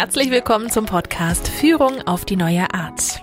[0.00, 3.20] Herzlich willkommen zum Podcast Führung auf die neue Art.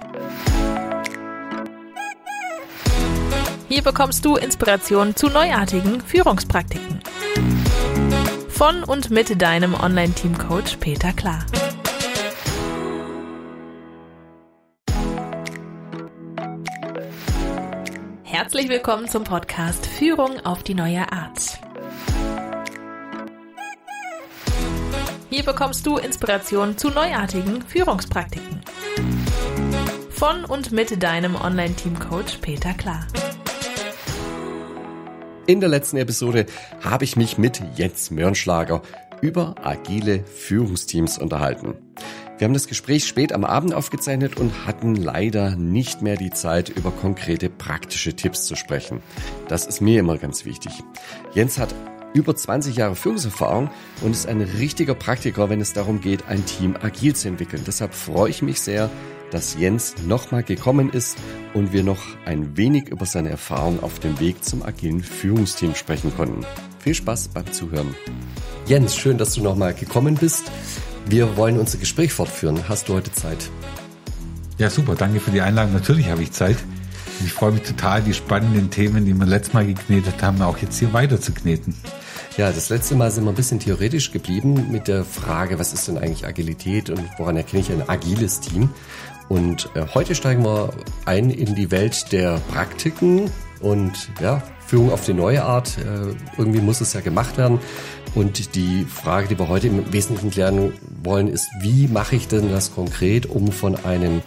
[3.70, 7.00] Hier bekommst du Inspiration zu neuartigen Führungspraktiken.
[8.50, 11.46] Von und mit deinem Online-Team-Coach Peter Klar.
[18.24, 21.65] Herzlich willkommen zum Podcast Führung auf die neue Art.
[25.36, 28.62] Hier bekommst du Inspiration zu neuartigen Führungspraktiken.
[30.10, 33.06] Von und mit deinem Online-Team-Coach Peter Klar.
[35.46, 36.46] In der letzten Episode
[36.82, 38.82] habe ich mich mit Jens Mörnschlager
[39.20, 41.76] über agile Führungsteams unterhalten.
[42.38, 46.70] Wir haben das Gespräch spät am Abend aufgezeichnet und hatten leider nicht mehr die Zeit,
[46.70, 49.02] über konkrete praktische Tipps zu sprechen.
[49.50, 50.72] Das ist mir immer ganz wichtig.
[51.34, 51.76] Jens hat
[52.16, 53.70] über 20 Jahre Führungserfahrung
[54.02, 57.64] und ist ein richtiger Praktiker, wenn es darum geht, ein Team agil zu entwickeln.
[57.68, 58.90] Deshalb freue ich mich sehr,
[59.32, 61.18] dass Jens nochmal gekommen ist
[61.54, 66.16] und wir noch ein wenig über seine Erfahrung auf dem Weg zum agilen Führungsteam sprechen
[66.16, 66.46] konnten.
[66.80, 67.94] Viel Spaß beim Zuhören.
[68.66, 70.52] Jens, schön, dass du nochmal gekommen bist.
[71.08, 72.70] Wir wollen unser Gespräch fortführen.
[72.70, 73.50] Hast du heute Zeit?
[74.58, 74.96] Ja, super.
[74.96, 75.74] Danke für die Einladung.
[75.74, 76.58] Natürlich habe ich Zeit.
[77.24, 80.80] Ich freue mich total, die spannenden Themen, die wir letztes Mal geknetet haben, auch jetzt
[80.80, 81.76] hier weiter zu kneten.
[82.38, 85.88] Ja, das letzte Mal sind wir ein bisschen theoretisch geblieben mit der Frage, was ist
[85.88, 88.70] denn eigentlich Agilität und woran erkenne ich ein agiles Team?
[89.30, 90.72] Und äh, heute steigen wir
[91.06, 95.78] ein in die Welt der Praktiken und ja, Führung auf die neue Art.
[95.78, 97.60] Äh, irgendwie muss es ja gemacht werden.
[98.16, 102.52] Und die Frage, die wir heute im Wesentlichen klären wollen, ist, wie mache ich denn
[102.52, 104.22] das konkret, um von einem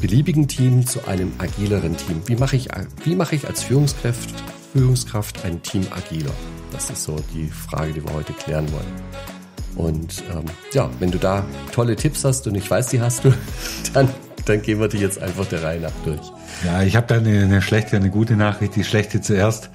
[0.00, 2.22] beliebigen Team zu einem agileren Team?
[2.26, 2.68] Wie mache ich,
[3.04, 4.34] wie mache ich als Führungskraft,
[4.72, 6.34] Führungskraft ein Team agiler?
[6.76, 8.92] Das ist so die Frage, die wir heute klären wollen.
[9.76, 13.32] Und ähm, ja, wenn du da tolle Tipps hast und ich weiß, die hast du,
[13.94, 14.10] dann,
[14.44, 16.20] dann gehen wir die jetzt einfach der Reihe nach durch.
[16.66, 18.76] Ja, ich habe da eine, eine schlechte, eine gute Nachricht.
[18.76, 19.70] Die schlechte zuerst.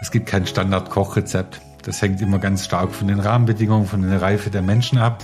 [0.00, 1.60] Es gibt kein Standard-Kochrezept.
[1.82, 5.22] Das hängt immer ganz stark von den Rahmenbedingungen, von der Reife der Menschen ab.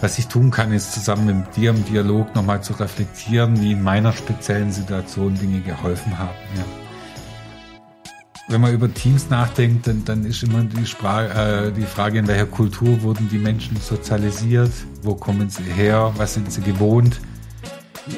[0.00, 3.82] Was ich tun kann, ist zusammen mit dir im Dialog nochmal zu reflektieren, wie in
[3.82, 6.34] meiner speziellen Situation Dinge geholfen haben.
[6.56, 6.83] Ja
[8.48, 12.26] wenn man über Teams nachdenkt, dann, dann ist immer die, Sprache, äh, die Frage, in
[12.26, 14.72] welcher Kultur wurden die Menschen sozialisiert,
[15.02, 17.20] wo kommen sie her, was sind sie gewohnt,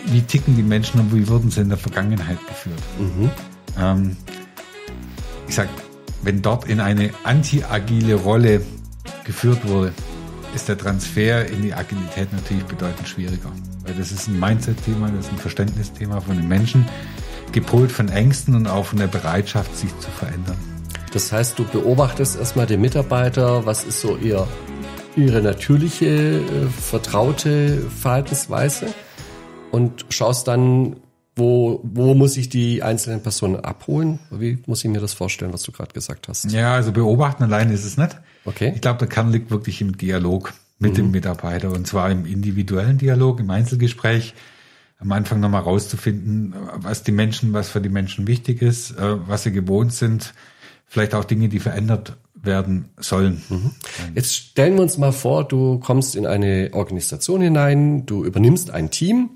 [0.06, 2.82] wie ticken die Menschen und wie wurden sie in der Vergangenheit geführt.
[2.98, 3.30] Mhm.
[3.78, 4.16] Ähm,
[5.46, 5.68] ich sag,
[6.22, 8.62] wenn dort in eine anti-agile Rolle
[9.24, 9.92] geführt wurde,
[10.54, 13.52] ist der Transfer in die Agilität natürlich bedeutend schwieriger.
[13.84, 16.84] Weil das ist ein Mindset-Thema, das ist ein Verständnisthema von den Menschen
[17.56, 20.58] gepolt von Ängsten und auch von der Bereitschaft, sich zu verändern.
[21.14, 24.46] Das heißt, du beobachtest erstmal den Mitarbeiter, was ist so ihr,
[25.16, 28.92] ihre natürliche, äh, vertraute Verhaltensweise
[29.72, 30.96] und schaust dann,
[31.34, 34.18] wo, wo muss ich die einzelnen Personen abholen?
[34.30, 36.52] Wie muss ich mir das vorstellen, was du gerade gesagt hast?
[36.52, 38.20] Ja, also beobachten allein ist es nicht.
[38.44, 38.72] Okay.
[38.74, 40.96] Ich glaube, der Kern liegt wirklich im Dialog mit mhm.
[40.96, 44.34] dem Mitarbeiter und zwar im individuellen Dialog, im Einzelgespräch
[44.98, 49.42] am Anfang nochmal rauszufinden, was die Menschen, was für die Menschen wichtig ist, äh, was
[49.42, 50.32] sie gewohnt sind,
[50.86, 53.42] vielleicht auch Dinge, die verändert werden sollen.
[53.48, 53.72] Mhm.
[54.14, 58.90] Jetzt stellen wir uns mal vor, du kommst in eine Organisation hinein, du übernimmst ein
[58.90, 59.30] Team,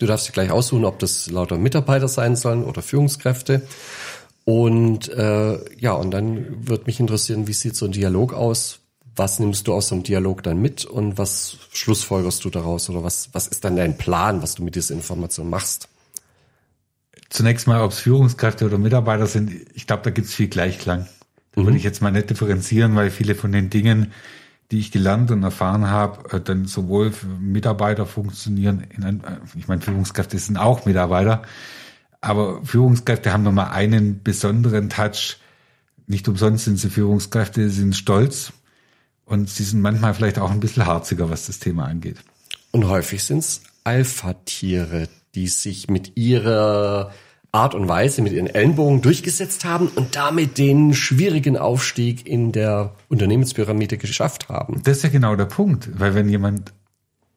[0.00, 3.62] du darfst dir gleich aussuchen, ob das lauter Mitarbeiter sein sollen oder Führungskräfte.
[4.44, 8.80] Und äh, ja, und dann wird mich interessieren, wie sieht so ein Dialog aus?
[9.18, 13.02] Was nimmst du aus so einem Dialog dann mit und was schlussfolgerst du daraus oder
[13.02, 15.88] was, was ist dann dein Plan, was du mit dieser Information machst?
[17.28, 21.06] Zunächst mal, ob es Führungskräfte oder Mitarbeiter sind, ich glaube, da gibt es viel Gleichklang.
[21.52, 21.66] Da mhm.
[21.66, 24.12] würde ich jetzt mal nicht differenzieren, weil viele von den Dingen,
[24.70, 29.38] die ich gelernt und erfahren habe, äh, dann sowohl für Mitarbeiter funktionieren, in ein, äh,
[29.58, 31.42] ich meine, Führungskräfte sind auch Mitarbeiter,
[32.20, 35.38] aber Führungskräfte haben nochmal einen besonderen Touch.
[36.06, 38.52] Nicht umsonst sind sie Führungskräfte, sind stolz
[39.28, 42.16] und sie sind manchmal vielleicht auch ein bisschen harziger, was das Thema angeht.
[42.70, 47.12] Und häufig sind es Alpha-Tiere, die sich mit ihrer
[47.52, 52.94] Art und Weise, mit ihren Ellenbogen durchgesetzt haben und damit den schwierigen Aufstieg in der
[53.08, 54.82] Unternehmenspyramide geschafft haben.
[54.84, 56.72] Das ist ja genau der Punkt, weil wenn jemand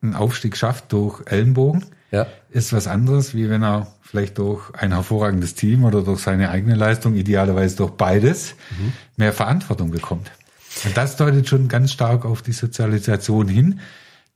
[0.01, 2.27] einen Aufstieg schafft durch Ellenbogen, ja.
[2.49, 6.75] ist was anderes, wie wenn er vielleicht durch ein hervorragendes Team oder durch seine eigene
[6.75, 8.93] Leistung, idealerweise durch beides, mhm.
[9.15, 10.31] mehr Verantwortung bekommt.
[10.85, 13.79] Und das deutet schon ganz stark auf die Sozialisation hin,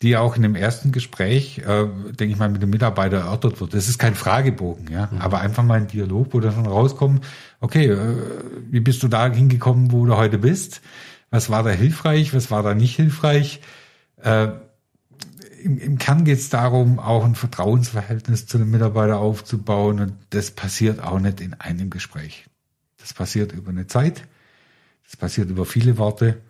[0.02, 3.74] die auch in dem ersten Gespräch, äh, denke ich mal, mit dem Mitarbeiter erörtert wird.
[3.74, 5.20] Das ist kein Fragebogen, ja, mhm.
[5.20, 7.26] aber einfach mal ein Dialog, wo dann rauskommt,
[7.62, 8.16] okay, äh,
[8.70, 10.82] wie bist du da hingekommen, wo du heute bist?
[11.32, 12.34] Was war da hilfreich?
[12.34, 13.62] Was war da nicht hilfreich?
[14.22, 14.50] Äh,
[15.64, 20.00] im, im Kern geht es darum, auch ein Vertrauensverhältnis zu den Mitarbeitern aufzubauen.
[20.00, 22.46] Und das passiert auch nicht in einem Gespräch.
[22.98, 24.28] Das passiert über eine Zeit.
[25.06, 26.42] Das passiert über viele Worte.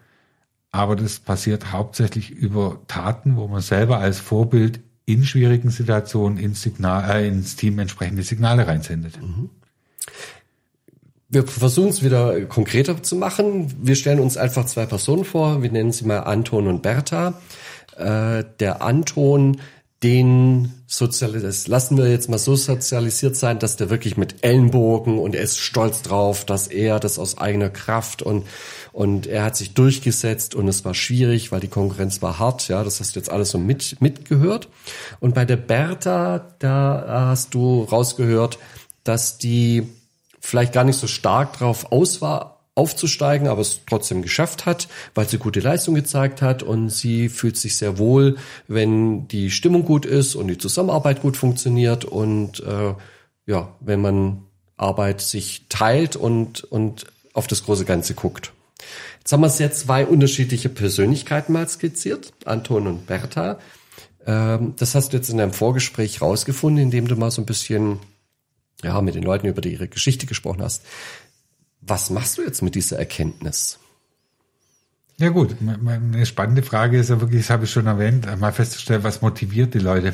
[0.71, 6.61] Aber das passiert hauptsächlich über Taten, wo man selber als Vorbild in schwierigen Situationen ins,
[6.61, 9.21] Signal, äh, ins Team entsprechende Signale reinsendet.
[9.21, 9.49] Mhm.
[11.29, 13.73] Wir versuchen es wieder konkreter zu machen.
[13.81, 15.61] Wir stellen uns einfach zwei Personen vor.
[15.63, 17.39] Wir nennen sie mal Anton und Bertha.
[17.97, 19.57] Äh, der Anton,
[20.05, 25.33] den sozialisiert, lassen wir jetzt mal so sozialisiert sein, dass der wirklich mit Ellenbogen und
[25.33, 28.45] er ist stolz drauf, dass er das aus eigener Kraft und
[28.93, 32.67] und er hat sich durchgesetzt und es war schwierig, weil die Konkurrenz war hart.
[32.67, 34.69] Ja, das hast du jetzt alles so mit mitgehört.
[35.19, 38.59] Und bei der Bertha, da hast du rausgehört,
[39.03, 39.89] dass die
[40.39, 45.27] vielleicht gar nicht so stark drauf aus war, aufzusteigen, aber es trotzdem geschafft hat, weil
[45.27, 48.35] sie gute Leistung gezeigt hat und sie fühlt sich sehr wohl,
[48.67, 52.93] wenn die Stimmung gut ist und die Zusammenarbeit gut funktioniert und äh,
[53.45, 54.43] ja, wenn man
[54.77, 58.51] Arbeit sich teilt und und auf das große Ganze guckt.
[59.19, 63.57] Jetzt haben wir sehr zwei unterschiedliche Persönlichkeiten mal skizziert, Anton und Bertha.
[64.25, 67.99] Ähm, das hast du jetzt in deinem Vorgespräch rausgefunden, indem du mal so ein bisschen
[68.83, 70.83] ja, mit den Leuten über ihre Geschichte gesprochen hast.
[71.87, 73.79] Was machst du jetzt mit dieser Erkenntnis?
[75.17, 79.03] Ja gut, eine spannende Frage ist ja wirklich, das habe ich schon erwähnt, mal festzustellen,
[79.03, 80.13] was motiviert die Leute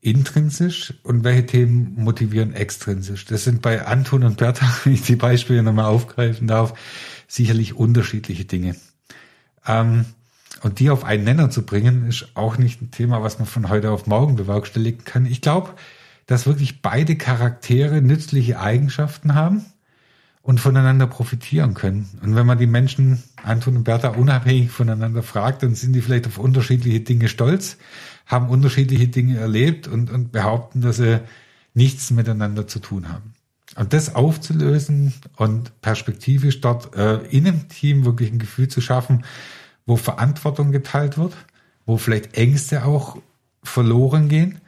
[0.00, 3.24] intrinsisch und welche Themen motivieren extrinsisch.
[3.24, 6.74] Das sind bei Anton und Bertha, wenn ich die Beispiele nochmal aufgreifen darf,
[7.26, 8.76] sicherlich unterschiedliche Dinge.
[9.66, 10.06] Ähm,
[10.62, 13.68] und die auf einen Nenner zu bringen, ist auch nicht ein Thema, was man von
[13.68, 15.26] heute auf morgen bewerkstelligen kann.
[15.26, 15.74] Ich glaube,
[16.26, 19.66] dass wirklich beide Charaktere nützliche Eigenschaften haben
[20.46, 22.08] und voneinander profitieren können.
[22.22, 26.28] Und wenn man die Menschen, Anton und Bertha, unabhängig voneinander fragt, dann sind die vielleicht
[26.28, 27.78] auf unterschiedliche Dinge stolz,
[28.26, 31.20] haben unterschiedliche Dinge erlebt und, und behaupten, dass sie
[31.74, 33.34] nichts miteinander zu tun haben.
[33.74, 39.24] Und das aufzulösen und perspektivisch dort äh, in einem Team wirklich ein Gefühl zu schaffen,
[39.84, 41.34] wo Verantwortung geteilt wird,
[41.86, 43.18] wo vielleicht Ängste auch
[43.64, 44.60] verloren gehen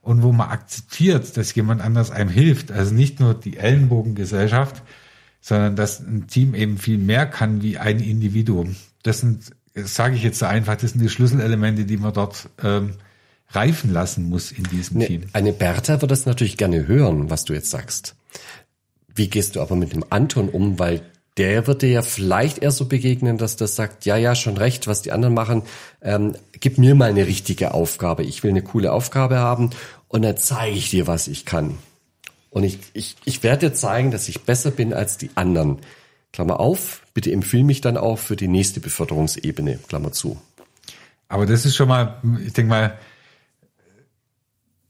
[0.00, 2.72] und wo man akzeptiert, dass jemand anders einem hilft.
[2.72, 4.82] Also nicht nur die Ellenbogengesellschaft,
[5.40, 8.76] sondern dass ein Team eben viel mehr kann wie ein Individuum.
[9.02, 9.44] Das sind,
[9.74, 12.94] sage ich jetzt so einfach, das sind die Schlüsselelemente, die man dort ähm,
[13.50, 15.22] reifen lassen muss in diesem eine, Team.
[15.32, 18.14] Eine Bertha wird das natürlich gerne hören, was du jetzt sagst.
[19.14, 20.78] Wie gehst du aber mit dem Anton um?
[20.78, 21.02] Weil
[21.38, 24.86] der wird dir ja vielleicht eher so begegnen, dass das sagt, ja, ja, schon recht,
[24.86, 25.62] was die anderen machen,
[26.02, 28.24] ähm, gib mir mal eine richtige Aufgabe.
[28.24, 29.70] Ich will eine coole Aufgabe haben
[30.08, 31.78] und dann zeige ich dir, was ich kann.
[32.50, 35.78] Und ich, ich, ich werde dir zeigen, dass ich besser bin als die anderen.
[36.32, 40.40] Klammer auf, bitte empfehle mich dann auch für die nächste Beförderungsebene, Klammer zu.
[41.28, 42.98] Aber das ist schon mal, ich denke mal,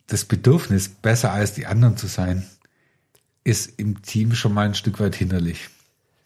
[0.07, 2.47] das Bedürfnis, besser als die anderen zu sein,
[3.45, 5.69] ist im Team schon mal ein Stück weit hinderlich.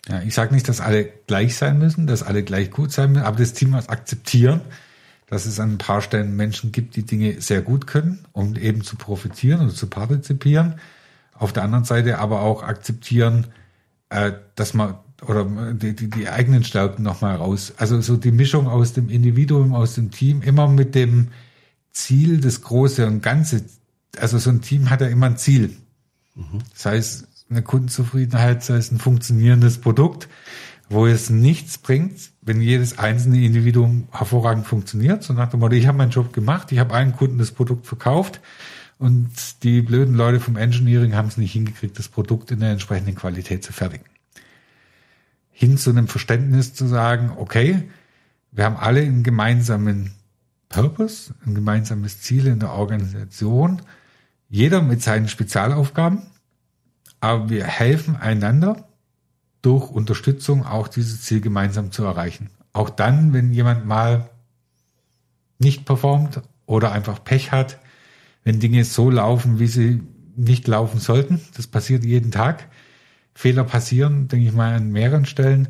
[0.08, 3.24] Ja, ich sage nicht, dass alle gleich sein müssen, dass alle gleich gut sein müssen,
[3.24, 4.60] aber das Team muss akzeptieren,
[5.26, 8.82] dass es an ein paar Stellen Menschen gibt, die Dinge sehr gut können, um eben
[8.82, 10.80] zu profitieren oder zu partizipieren.
[11.42, 13.48] Auf der anderen Seite aber auch akzeptieren,
[14.10, 14.94] äh, dass man
[15.26, 17.72] oder die, die, die eigenen Stärken nochmal raus.
[17.78, 21.28] Also so die Mischung aus dem Individuum, aus dem Team, immer mit dem
[21.90, 23.64] Ziel, das Große und Ganze.
[24.18, 25.76] Also so ein Team hat ja immer ein Ziel.
[26.36, 26.60] Mhm.
[26.74, 30.28] Sei es eine Kundenzufriedenheit, sei es ein funktionierendes Produkt
[30.92, 35.22] wo es nichts bringt, wenn jedes einzelne Individuum hervorragend funktioniert.
[35.22, 37.86] So nach dem Motto, ich habe meinen Job gemacht, ich habe einen Kunden das Produkt
[37.86, 38.40] verkauft
[39.02, 43.16] und die blöden Leute vom Engineering haben es nicht hingekriegt, das Produkt in der entsprechenden
[43.16, 44.06] Qualität zu fertigen.
[45.50, 47.90] Hin zu einem Verständnis zu sagen, okay,
[48.52, 50.12] wir haben alle einen gemeinsamen
[50.68, 53.82] Purpose, ein gemeinsames Ziel in der Organisation,
[54.48, 56.22] jeder mit seinen Spezialaufgaben,
[57.18, 58.86] aber wir helfen einander
[59.62, 62.50] durch Unterstützung auch dieses Ziel gemeinsam zu erreichen.
[62.72, 64.30] Auch dann, wenn jemand mal
[65.58, 67.81] nicht performt oder einfach Pech hat,
[68.44, 70.02] wenn Dinge so laufen, wie sie
[70.36, 71.40] nicht laufen sollten.
[71.56, 72.68] Das passiert jeden Tag.
[73.34, 75.68] Fehler passieren, denke ich mal, an mehreren Stellen.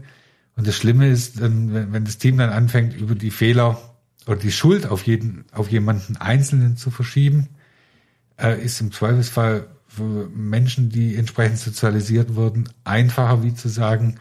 [0.57, 3.81] Und das Schlimme ist, wenn das Team dann anfängt, über die Fehler
[4.27, 7.49] oder die Schuld auf jeden, auf jemanden Einzelnen zu verschieben,
[8.39, 14.17] äh, ist im Zweifelsfall für Menschen, die entsprechend sozialisiert wurden, einfacher wie zu sagen,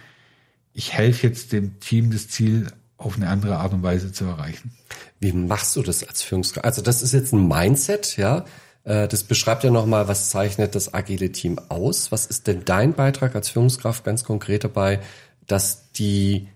[0.73, 2.67] ich helfe jetzt dem Team das Ziel
[2.97, 4.71] auf eine andere Art und Weise zu erreichen.
[5.21, 6.65] Wie machst du das als Führungskraft?
[6.65, 8.43] Also das ist jetzt ein Mindset, ja.
[8.83, 12.11] Äh, das beschreibt ja nochmal, was zeichnet das agile Team aus?
[12.11, 14.99] Was ist denn dein Beitrag als Führungskraft ganz konkret dabei,
[15.45, 16.47] dass die,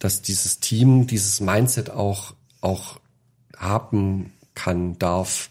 [0.00, 2.98] dass dieses Team dieses Mindset auch, auch
[3.56, 5.48] haben kann, darf?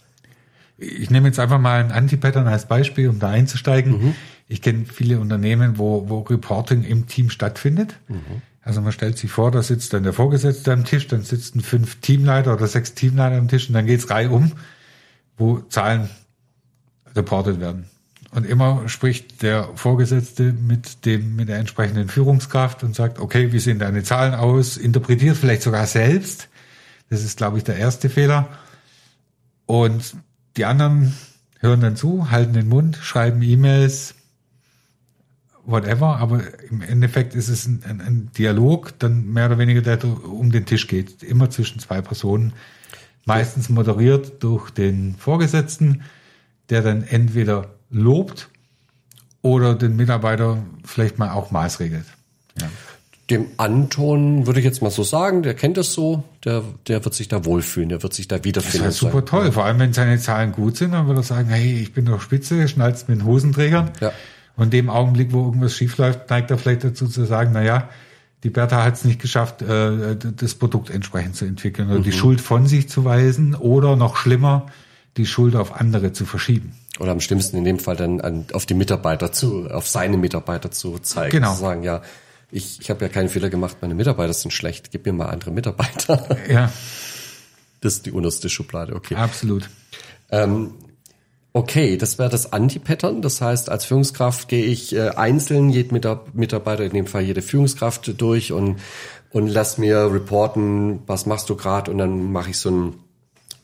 [0.77, 3.91] Ich nehme jetzt einfach mal ein Anti-Pattern als Beispiel, um da einzusteigen.
[4.07, 4.15] Mhm.
[4.49, 7.97] Ich kenne viele Unternehmen, wo, wo Reporting im Team stattfindet.
[8.09, 8.41] Mhm.
[8.67, 12.01] Also man stellt sich vor, da sitzt dann der Vorgesetzte am Tisch, dann sitzen fünf
[12.01, 14.51] Teamleiter oder sechs Teamleiter am Tisch und dann geht's Reihe um,
[15.37, 16.09] wo Zahlen
[17.15, 17.85] reportet werden.
[18.31, 23.59] Und immer spricht der Vorgesetzte mit dem, mit der entsprechenden Führungskraft und sagt, okay, wie
[23.59, 24.75] sehen deine Zahlen aus?
[24.75, 26.49] Interpretiert vielleicht sogar selbst.
[27.09, 28.49] Das ist, glaube ich, der erste Fehler.
[29.65, 30.17] Und
[30.57, 31.15] die anderen
[31.61, 34.15] hören dann zu, halten den Mund, schreiben E-Mails,
[35.67, 40.03] whatever, aber im Endeffekt ist es ein, ein, ein, Dialog, dann mehr oder weniger, der
[40.03, 42.53] um den Tisch geht, immer zwischen zwei Personen,
[43.25, 46.03] meistens moderiert durch den Vorgesetzten,
[46.69, 48.49] der dann entweder lobt
[49.41, 52.05] oder den Mitarbeiter vielleicht mal auch maßregelt.
[52.59, 52.69] Ja.
[53.29, 57.13] Dem Anton würde ich jetzt mal so sagen, der kennt das so, der, der wird
[57.13, 58.85] sich da wohlfühlen, der wird sich da wiederfinden.
[58.85, 61.23] Das ist ja super toll, vor allem wenn seine Zahlen gut sind, dann würde er
[61.23, 63.91] sagen, hey, ich bin doch spitze, schnallst mit den Hosenträgern.
[63.99, 64.13] Ja.
[64.57, 67.63] Und in dem Augenblick, wo irgendwas schief läuft, neigt er vielleicht dazu zu sagen, na
[67.63, 67.89] ja,
[68.43, 72.03] die Bertha hat es nicht geschafft, äh, das Produkt entsprechend zu entwickeln oder mhm.
[72.03, 74.67] die Schuld von sich zu weisen oder noch schlimmer,
[75.15, 76.73] die Schuld auf andere zu verschieben.
[76.99, 80.71] Oder am schlimmsten in dem Fall dann an, auf die Mitarbeiter zu, auf seine Mitarbeiter
[80.71, 81.31] zu zeigen.
[81.31, 81.53] Genau.
[81.53, 82.01] Zu sagen, ja,
[82.51, 85.51] ich, ich habe ja keinen Fehler gemacht, meine Mitarbeiter sind schlecht, gib mir mal andere
[85.51, 86.37] Mitarbeiter.
[86.49, 86.71] Ja.
[87.81, 89.15] Das ist die unterste Schublade, okay.
[89.15, 89.69] Absolut.
[90.31, 90.73] Ähm,
[91.57, 93.21] okay, das wäre das Anti-Pattern.
[93.21, 95.93] Das heißt, als Führungskraft gehe ich äh, einzeln jeden
[96.33, 98.79] Mitarbeiter, in dem Fall jede Führungskraft durch und,
[99.31, 103.03] und lass mir reporten, was machst du gerade und dann mache ich so einen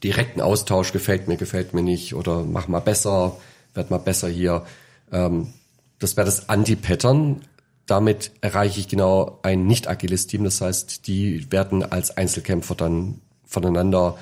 [0.03, 3.37] direkten Austausch, gefällt mir, gefällt mir nicht oder mach mal besser,
[3.73, 4.65] werd mal besser hier.
[5.11, 5.53] Ähm,
[5.99, 7.41] das wäre das Anti-Pattern
[7.85, 10.43] damit erreiche ich genau ein nicht agiles Team.
[10.43, 14.17] Das heißt, die werden als Einzelkämpfer dann voneinander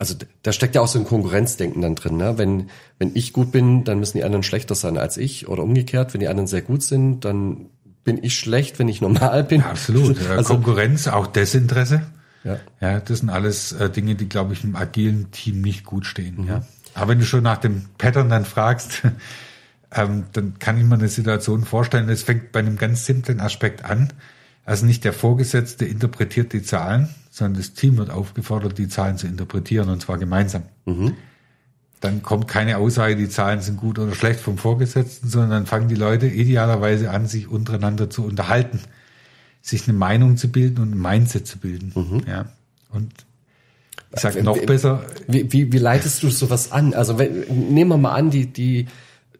[0.00, 2.16] also da steckt ja auch so ein Konkurrenzdenken dann drin.
[2.16, 2.38] Ne?
[2.38, 6.14] Wenn, wenn ich gut bin, dann müssen die anderen schlechter sein als ich oder umgekehrt.
[6.14, 7.66] Wenn die anderen sehr gut sind, dann
[8.02, 9.60] bin ich schlecht, wenn ich normal bin.
[9.62, 10.16] Absolut.
[10.30, 12.02] Also, Konkurrenz, auch Desinteresse.
[12.44, 12.56] Ja.
[12.80, 16.44] ja, das sind alles äh, Dinge, die, glaube ich, im agilen Team nicht gut stehen.
[16.44, 16.48] Mhm.
[16.48, 16.62] Ja.
[16.94, 19.02] Aber wenn du schon nach dem Pattern dann fragst,
[19.94, 23.84] ähm, dann kann ich mir eine Situation vorstellen, es fängt bei einem ganz simplen Aspekt
[23.84, 24.14] an.
[24.70, 29.26] Also nicht der Vorgesetzte interpretiert die Zahlen, sondern das Team wird aufgefordert, die Zahlen zu
[29.26, 30.62] interpretieren und zwar gemeinsam.
[30.84, 31.14] Mhm.
[31.98, 35.88] Dann kommt keine Aussage, die Zahlen sind gut oder schlecht vom Vorgesetzten, sondern dann fangen
[35.88, 38.78] die Leute idealerweise an, sich untereinander zu unterhalten,
[39.60, 41.90] sich eine Meinung zu bilden und ein Mindset zu bilden.
[41.96, 42.22] Mhm.
[42.28, 42.44] Ja.
[42.90, 43.12] Und
[44.14, 45.04] ich sage noch besser.
[45.26, 46.94] Wie, wie, wie leitest du sowas an?
[46.94, 47.40] Also wenn,
[47.74, 48.86] nehmen wir mal an, die, die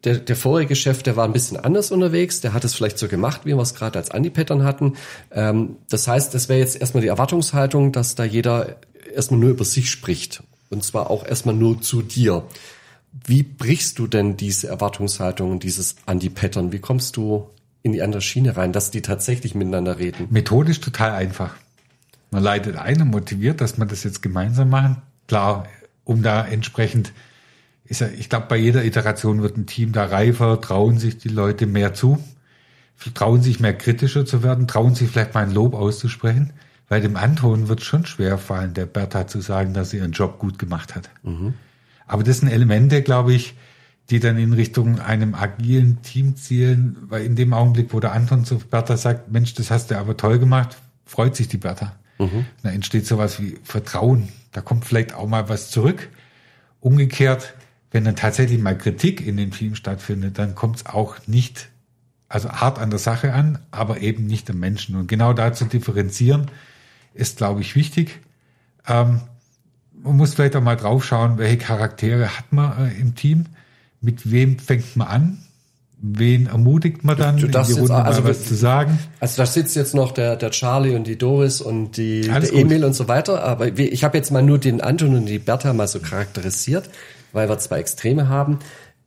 [0.04, 3.09] der, der vorige Chef, der war ein bisschen anders unterwegs, der hat es vielleicht so
[3.09, 4.95] gemacht, wie wir es gerade als Anti-Pattern hatten.
[5.30, 8.76] Ähm, das heißt, es wäre jetzt erstmal die Erwartungshaltung, dass da jeder
[9.14, 10.42] erstmal nur über sich spricht.
[10.71, 12.45] Und zwar auch erstmal nur zu dir.
[13.26, 16.73] Wie brichst du denn diese Erwartungshaltung und dieses Anti-Pattern?
[16.73, 17.50] Wie kommst du
[17.83, 20.28] in die andere Schiene rein, dass die tatsächlich miteinander reden?
[20.30, 21.57] Methodisch total einfach.
[22.30, 25.02] Man leitet ein und motiviert, dass man das jetzt gemeinsam machen.
[25.26, 25.66] Klar,
[26.04, 27.12] um da entsprechend
[27.90, 31.28] ist ja, ich glaube, bei jeder Iteration wird ein Team da reifer, trauen sich die
[31.28, 32.23] Leute mehr zu,
[33.14, 36.52] trauen sich mehr kritischer zu werden, trauen sich vielleicht mal ein Lob auszusprechen.
[36.88, 40.38] Weil dem Anton wird schon schwer fallen, der Bertha zu sagen, dass sie ihren Job
[40.38, 41.11] gut gemacht hat.
[41.23, 41.54] Mhm.
[42.06, 43.54] Aber das sind Elemente, glaube ich,
[44.11, 48.44] die dann in Richtung einem agilen Team zielen, weil in dem Augenblick, wo der Anton
[48.44, 51.94] zu Bertha sagt, Mensch, das hast du aber toll gemacht, freut sich die Bertha.
[52.18, 52.47] Mhm.
[52.62, 54.28] Da entsteht sowas wie Vertrauen.
[54.52, 56.09] Da kommt vielleicht auch mal was zurück.
[56.80, 57.54] Umgekehrt,
[57.90, 61.68] wenn dann tatsächlich mal Kritik in dem Team stattfindet, dann kommt es auch nicht,
[62.28, 64.97] also hart an der Sache an, aber eben nicht am Menschen.
[64.97, 66.50] Und genau da zu differenzieren,
[67.14, 68.20] ist, glaube ich, wichtig.
[68.87, 69.23] Ähm,
[70.02, 73.47] man muss vielleicht auch mal drauf schauen, welche Charaktere hat man äh, im Team,
[74.00, 75.38] mit wem fängt man an,
[76.00, 78.99] wen ermutigt man dann, du, du in die Runde also, was zu sagen?
[79.18, 82.85] Also da sitzt jetzt noch der, der Charlie und die Doris und die, der Emil
[82.85, 85.88] und so weiter, aber ich habe jetzt mal nur den Anton und die Bertha mal
[85.88, 86.88] so charakterisiert
[87.32, 88.58] weil wir zwei Extreme haben.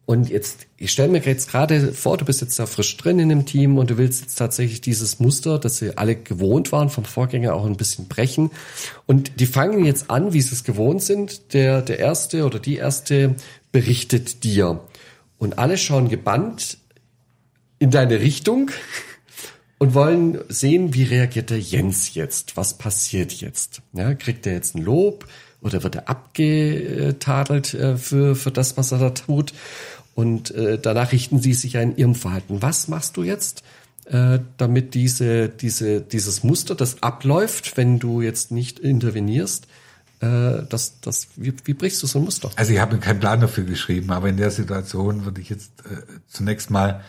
[0.06, 3.30] Und jetzt, ich stelle mir jetzt gerade vor, du bist jetzt da frisch drin in
[3.30, 7.06] dem Team und du willst jetzt tatsächlich dieses Muster, das sie alle gewohnt waren vom
[7.06, 8.51] Vorgänger, auch ein bisschen brechen.
[9.06, 11.53] Und die fangen jetzt an, wie sie es gewohnt sind.
[11.53, 13.36] Der, der erste oder die erste
[13.72, 14.82] berichtet dir.
[15.38, 16.77] Und alle schauen gebannt
[17.80, 18.72] in deine Richtung
[19.77, 22.58] und wollen sehen, wie reagiert der Jens jetzt?
[22.58, 23.82] Was passiert jetzt?
[23.94, 25.27] Ja, kriegt er jetzt ein Lob?
[25.63, 29.53] Oder wird er abgetadelt äh, für, für das, was er da tut.
[30.15, 32.62] Und äh, danach richten sie sich ja in ihrem Verhalten.
[32.62, 33.63] Was machst du jetzt,
[34.05, 39.65] äh, damit diese, diese, dieses Muster, das abläuft, wenn du jetzt nicht intervenierst,
[40.20, 42.51] äh, das, das, wie, wie brichst du so ein Muster?
[42.55, 46.01] Also ich habe keinen Plan dafür geschrieben, aber in der Situation würde ich jetzt äh,
[46.27, 47.01] zunächst mal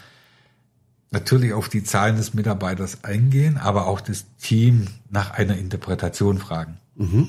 [1.10, 6.78] natürlich auf die Zahlen des Mitarbeiters eingehen, aber auch das Team nach einer Interpretation fragen.
[6.96, 7.28] Mhm.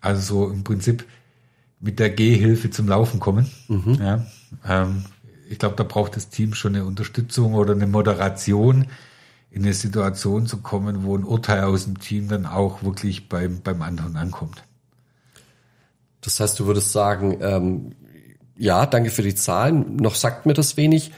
[0.00, 1.04] Also so im Prinzip
[1.80, 3.50] mit der Gehhilfe zum Laufen kommen.
[3.68, 3.98] Mhm.
[4.00, 4.26] Ja,
[4.66, 5.04] ähm,
[5.48, 8.86] ich glaube, da braucht das Team schon eine Unterstützung oder eine Moderation,
[9.50, 13.60] in eine Situation zu kommen, wo ein Urteil aus dem Team dann auch wirklich beim,
[13.62, 14.62] beim anderen ankommt.
[16.20, 17.92] Das heißt, du würdest sagen, ähm,
[18.58, 21.12] ja, danke für die Zahlen, noch sagt mir das wenig.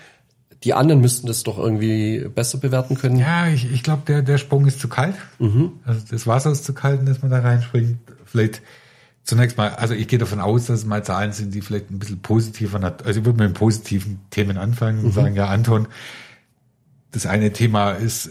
[0.63, 3.17] Die anderen müssten das doch irgendwie besser bewerten können.
[3.17, 5.17] Ja, ich, ich glaube, der, der Sprung ist zu kalt.
[5.39, 5.73] Mhm.
[5.85, 7.97] Also das Wasser ist zu kalt, dass man da reinspringt.
[8.31, 8.63] Vielleicht
[9.25, 11.99] zunächst mal, also ich gehe davon aus, dass es mal Zahlen sind, die vielleicht ein
[11.99, 15.13] bisschen positiver, also ich würde mit positiven Themen anfangen und mhm.
[15.13, 15.89] sagen, ja, Anton,
[17.13, 18.31] das eine Thema ist,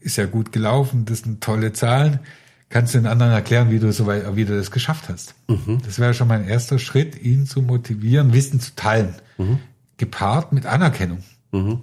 [0.00, 2.20] ist ja gut gelaufen, das sind tolle Zahlen.
[2.68, 5.34] Kannst du den anderen erklären, wie du so weit, wie du das geschafft hast?
[5.48, 5.80] Mhm.
[5.86, 9.58] Das wäre schon mein erster Schritt, ihn zu motivieren, Wissen zu teilen, mhm.
[9.96, 11.22] gepaart mit Anerkennung.
[11.52, 11.80] Mhm.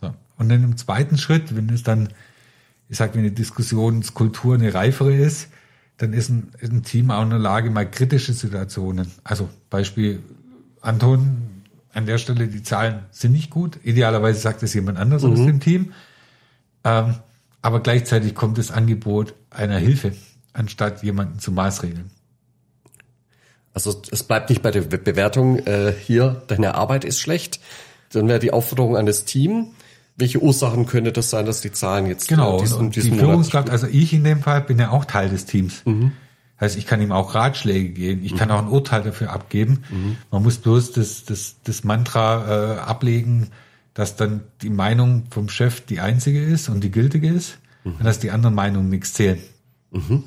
[0.00, 0.14] So.
[0.36, 2.10] Und dann im zweiten Schritt, wenn es dann,
[2.88, 5.48] ich sag, wenn die Diskussionskultur eine reifere ist,
[5.98, 10.22] dann ist ein, ist ein Team auch in der Lage, mal kritische Situationen, also Beispiel
[10.80, 11.48] Anton,
[11.92, 13.78] an der Stelle, die Zahlen sind nicht gut.
[13.82, 15.32] Idealerweise sagt es jemand anders mhm.
[15.32, 15.92] aus dem Team.
[16.84, 17.16] Ähm,
[17.60, 20.12] aber gleichzeitig kommt das Angebot einer Hilfe,
[20.52, 22.10] anstatt jemanden zu maßregeln.
[23.74, 27.60] Also es bleibt nicht bei der Bewertung, äh, hier, deine Arbeit ist schlecht.
[28.12, 29.68] Dann wäre die Aufforderung an das Team,
[30.18, 33.70] welche Ursachen könnte das sein, dass die Zahlen jetzt genau diesen, und diesen die Führungskraft,
[33.70, 35.82] also ich in dem Fall bin ja auch Teil des Teams.
[35.86, 36.12] Mhm.
[36.60, 38.36] Heißt, ich kann ihm auch Ratschläge geben, ich mhm.
[38.36, 39.84] kann auch ein Urteil dafür abgeben.
[39.90, 40.16] Mhm.
[40.32, 43.50] Man muss bloß das, das, das Mantra äh, ablegen,
[43.94, 47.94] dass dann die Meinung vom Chef die einzige ist und die gültige ist mhm.
[47.98, 49.38] und dass die anderen Meinungen nichts zählen.
[49.92, 50.24] Mhm.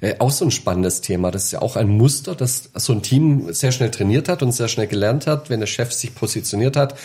[0.00, 1.30] Äh, auch so ein spannendes Thema.
[1.30, 4.50] Das ist ja auch ein Muster, das so ein Team sehr schnell trainiert hat und
[4.50, 5.48] sehr schnell gelernt hat.
[5.48, 6.96] Wenn der Chef sich positioniert hat,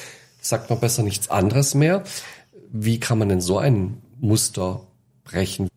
[0.50, 2.04] sagt man besser nichts anderes mehr.
[2.72, 4.82] Wie kann man denn so ein Muster
[5.24, 5.70] brechen?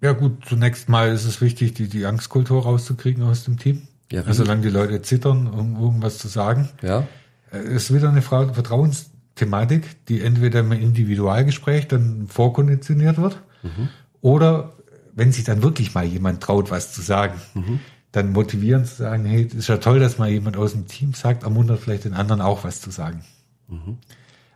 [0.00, 3.88] Ja gut, zunächst mal ist es wichtig, die, die Angstkultur rauszukriegen aus dem Team.
[4.12, 6.68] Ja, also solange die Leute zittern, um irgendwas zu sagen.
[6.82, 7.06] Ja.
[7.50, 13.88] Äh, es ist wieder eine Vertrauensthematik, die entweder im Individualgespräch dann vorkonditioniert wird mhm.
[14.20, 14.74] oder
[15.14, 17.80] wenn sich dann wirklich mal jemand traut, was zu sagen, mhm.
[18.12, 21.44] dann motivieren zu sagen, hey, ist ja toll, dass mal jemand aus dem Team sagt,
[21.44, 23.24] ermuntert vielleicht den anderen auch was zu sagen.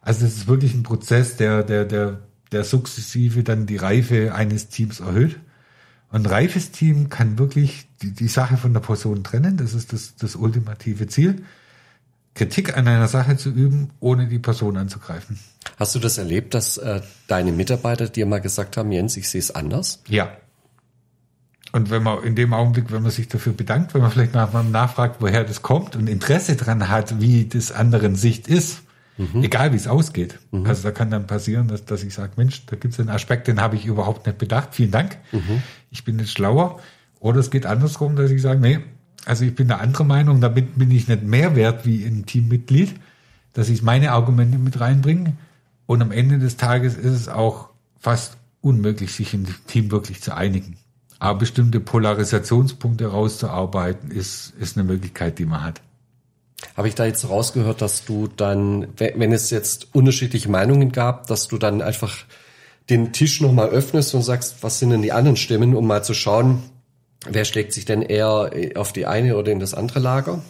[0.00, 2.20] Also es ist wirklich ein Prozess, der, der, der
[2.52, 5.38] der sukzessive dann die Reife eines Teams erhöht.
[6.10, 9.56] ein reifes Team kann wirklich die, die Sache von der Person trennen.
[9.56, 11.42] Das ist das, das ultimative Ziel.
[12.34, 15.38] Kritik an einer Sache zu üben, ohne die Person anzugreifen.
[15.76, 19.40] Hast du das erlebt, dass äh, deine Mitarbeiter dir mal gesagt haben, Jens, ich sehe
[19.40, 20.02] es anders?
[20.08, 20.30] Ja.
[21.72, 24.52] Und wenn man in dem Augenblick, wenn man sich dafür bedankt, wenn man vielleicht nach,
[24.64, 28.82] nachfragt, woher das kommt und Interesse dran hat, wie das anderen Sicht ist,
[29.18, 29.42] Mhm.
[29.42, 30.38] Egal wie es ausgeht.
[30.52, 30.64] Mhm.
[30.64, 33.48] Also da kann dann passieren, dass, dass ich sage, Mensch, da gibt es einen Aspekt,
[33.48, 34.74] den habe ich überhaupt nicht bedacht.
[34.74, 35.18] Vielen Dank.
[35.32, 35.62] Mhm.
[35.90, 36.78] Ich bin jetzt schlauer.
[37.20, 38.78] Oder es geht andersrum, dass ich sage, nee,
[39.24, 42.94] also ich bin der andere Meinung, damit bin ich nicht mehr wert wie ein Teammitglied,
[43.52, 45.34] dass ich meine Argumente mit reinbringe.
[45.86, 50.34] Und am Ende des Tages ist es auch fast unmöglich, sich im Team wirklich zu
[50.34, 50.76] einigen.
[51.18, 55.80] Aber bestimmte Polarisationspunkte rauszuarbeiten, ist, ist eine Möglichkeit, die man hat.
[56.76, 61.48] Habe ich da jetzt rausgehört, dass du dann, wenn es jetzt unterschiedliche Meinungen gab, dass
[61.48, 62.16] du dann einfach
[62.90, 66.14] den Tisch nochmal öffnest und sagst, was sind denn die anderen Stimmen, um mal zu
[66.14, 66.62] schauen,
[67.28, 70.42] wer schlägt sich denn eher auf die eine oder in das andere Lager?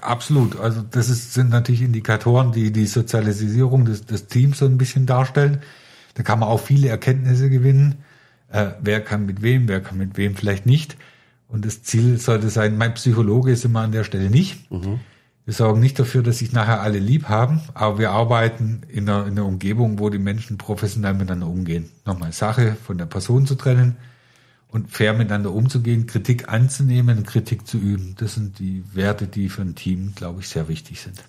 [0.00, 0.58] Absolut.
[0.58, 5.06] Also das ist, sind natürlich Indikatoren, die die Sozialisierung des, des Teams so ein bisschen
[5.06, 5.62] darstellen.
[6.14, 7.96] Da kann man auch viele Erkenntnisse gewinnen.
[8.50, 10.96] Äh, wer kann mit wem, wer kann mit wem vielleicht nicht.
[11.48, 14.70] Und das Ziel sollte sein, mein Psychologe ist immer an der Stelle nicht.
[14.70, 15.00] Mhm.
[15.46, 19.26] Wir sorgen nicht dafür, dass sich nachher alle lieb haben, aber wir arbeiten in einer,
[19.26, 21.92] in einer Umgebung, wo die Menschen professionell miteinander umgehen.
[22.04, 23.96] Nochmal Sache von der Person zu trennen
[24.66, 28.16] und fair miteinander umzugehen, Kritik anzunehmen, Kritik zu üben.
[28.18, 31.22] Das sind die Werte, die für ein Team, glaube ich, sehr wichtig sind.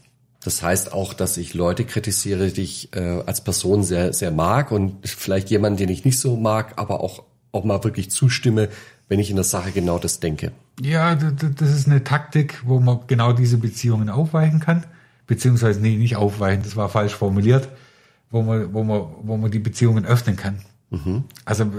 [0.44, 4.72] Das heißt auch, dass ich Leute kritisiere, die ich äh, als Person sehr, sehr mag
[4.72, 8.70] und vielleicht jemanden, den ich nicht so mag, aber auch, auch mal wirklich zustimme,
[9.10, 10.54] wenn ich in der Sache genau das denke.
[10.80, 14.86] Ja, das ist eine Taktik, wo man genau diese Beziehungen aufweichen kann.
[15.26, 17.68] Beziehungsweise, nee, nicht aufweichen, das war falsch formuliert,
[18.30, 20.60] wo man, wo man, wo man die Beziehungen öffnen kann.
[20.90, 21.24] Mhm.
[21.46, 21.72] Also,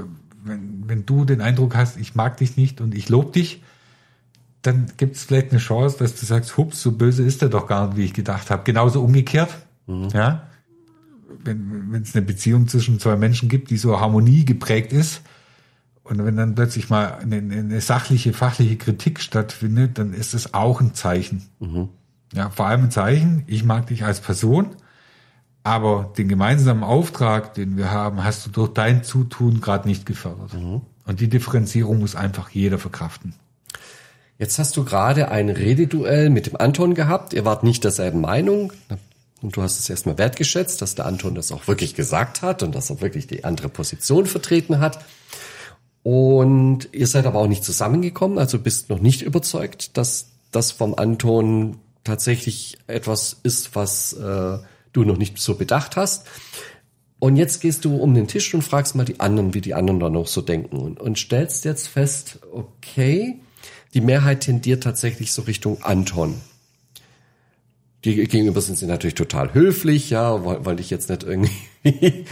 [0.45, 3.63] wenn, wenn du den Eindruck hast, ich mag dich nicht und ich lobe dich,
[4.63, 7.69] dann gibt es vielleicht eine Chance, dass du sagst, hups, so böse ist er doch
[7.69, 8.65] gar nicht, wie ich gedacht habe.
[8.65, 9.51] Genauso umgekehrt,
[9.87, 10.09] mhm.
[10.13, 10.45] ja.
[11.45, 15.23] Wenn es eine Beziehung zwischen zwei Menschen gibt, die so Harmonie geprägt ist,
[16.09, 20.81] Und wenn dann plötzlich mal eine, eine sachliche, fachliche Kritik stattfindet, dann ist es auch
[20.81, 21.49] ein Zeichen.
[21.61, 21.91] Mhm.
[22.33, 24.71] Ja, vor allem ein Zeichen, ich mag dich als Person,
[25.63, 30.55] aber den gemeinsamen Auftrag, den wir haben, hast du durch dein Zutun gerade nicht gefördert.
[30.55, 30.83] Mhm.
[31.05, 33.35] Und die Differenzierung muss einfach jeder verkraften.
[34.39, 37.33] Jetzt hast du gerade ein Rededuell mit dem Anton gehabt.
[37.33, 38.73] Ihr wart nicht derselben Meinung.
[39.41, 42.75] Und du hast es erstmal wertgeschätzt, dass der Anton das auch wirklich gesagt hat und
[42.75, 45.05] dass er wirklich die andere Position vertreten hat.
[46.03, 50.95] Und ihr seid aber auch nicht zusammengekommen, also bist noch nicht überzeugt, dass das vom
[50.95, 54.59] Anton tatsächlich etwas ist, was äh,
[54.93, 56.27] du noch nicht so bedacht hast.
[57.19, 59.99] Und jetzt gehst du um den Tisch und fragst mal die anderen, wie die anderen
[59.99, 63.41] da noch so denken und, und stellst jetzt fest, okay,
[63.95, 66.41] die Mehrheit tendiert tatsächlich so Richtung Anton.
[68.05, 71.51] Die gegenüber sind sie natürlich total höflich, ja, wollte ich jetzt nicht irgendwie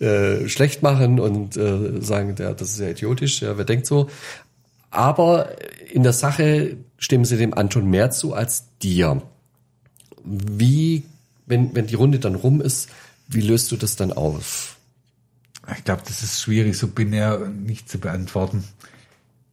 [0.00, 3.86] äh, äh, schlecht machen und äh, sagen, ja, das ist ja idiotisch, ja, wer denkt
[3.86, 4.08] so.
[4.90, 5.56] Aber
[5.88, 9.22] in der Sache stimmen sie dem Anton mehr zu als dir.
[10.24, 11.04] Wie,
[11.46, 12.88] wenn, wenn die Runde dann rum ist,
[13.28, 14.76] wie löst du das dann auf?
[15.76, 18.64] Ich glaube, das ist schwierig, so binär nicht zu beantworten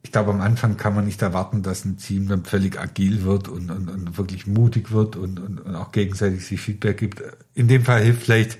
[0.01, 3.47] ich glaube, am Anfang kann man nicht erwarten, dass ein Team dann völlig agil wird
[3.49, 7.21] und, und, und wirklich mutig wird und, und, und auch gegenseitig sich Feedback gibt.
[7.53, 8.59] In dem Fall hilft vielleicht,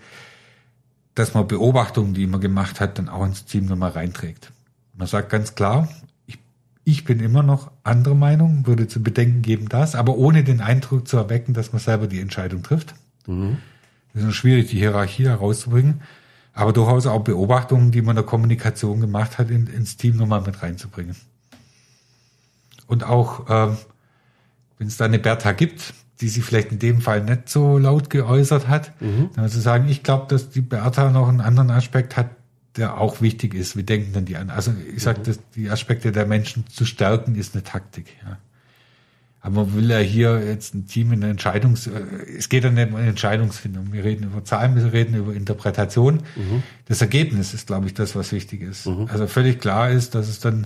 [1.15, 4.51] dass man Beobachtungen, die man gemacht hat, dann auch ins Team nochmal reinträgt.
[4.95, 5.87] Man sagt ganz klar,
[6.27, 6.39] ich,
[6.83, 11.07] ich bin immer noch anderer Meinung, würde zu bedenken geben das, aber ohne den Eindruck
[11.07, 12.95] zu erwecken, dass man selber die Entscheidung trifft.
[13.27, 13.57] Mhm.
[14.13, 16.01] Das ist schwierig, die Hierarchie herauszubringen,
[16.53, 20.41] aber durchaus auch Beobachtungen, die man in der Kommunikation gemacht hat, in, ins Team nochmal
[20.41, 21.15] mit reinzubringen.
[22.89, 23.77] Und auch, ähm,
[24.79, 28.09] wenn es da eine Bertha gibt, die sich vielleicht in dem Fall nicht so laut
[28.09, 29.29] geäußert hat, mhm.
[29.35, 32.31] dann zu sagen, ich glaube, dass die Bertha noch einen anderen Aspekt hat,
[32.75, 33.75] der auch wichtig ist.
[33.75, 34.49] Wir denken dann die an.
[34.49, 35.35] Also ich sage, mhm.
[35.55, 38.07] die Aspekte der Menschen zu stärken, ist eine Taktik.
[38.25, 38.39] Ja.
[39.39, 41.91] Aber man will ja hier jetzt ein Team in der Entscheidungs, äh,
[42.35, 43.93] es geht ja nicht um Entscheidungsfindung.
[43.93, 46.23] Wir reden über Zahlen, wir reden über Interpretation.
[46.35, 46.63] Mhm.
[46.85, 48.87] Das Ergebnis ist, glaube ich, das, was wichtig ist.
[48.87, 49.07] Mhm.
[49.11, 50.65] Also völlig klar ist, dass es dann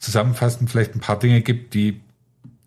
[0.00, 2.00] zusammenfassend vielleicht ein paar Dinge gibt, die,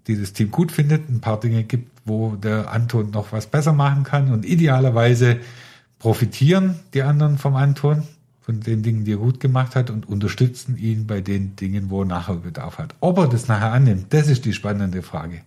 [0.08, 3.74] die das Team gut findet, ein paar Dinge gibt, wo der Anton noch was besser
[3.74, 5.40] machen kann und idealerweise
[6.00, 8.04] profitieren die anderen vom Anton,
[8.42, 12.02] von den Dingen, die er gut gemacht hat und unterstützen ihn bei den Dingen, wo
[12.02, 12.94] er nachher Bedarf hat.
[13.00, 15.42] Ob er das nachher annimmt, das ist die spannende Frage.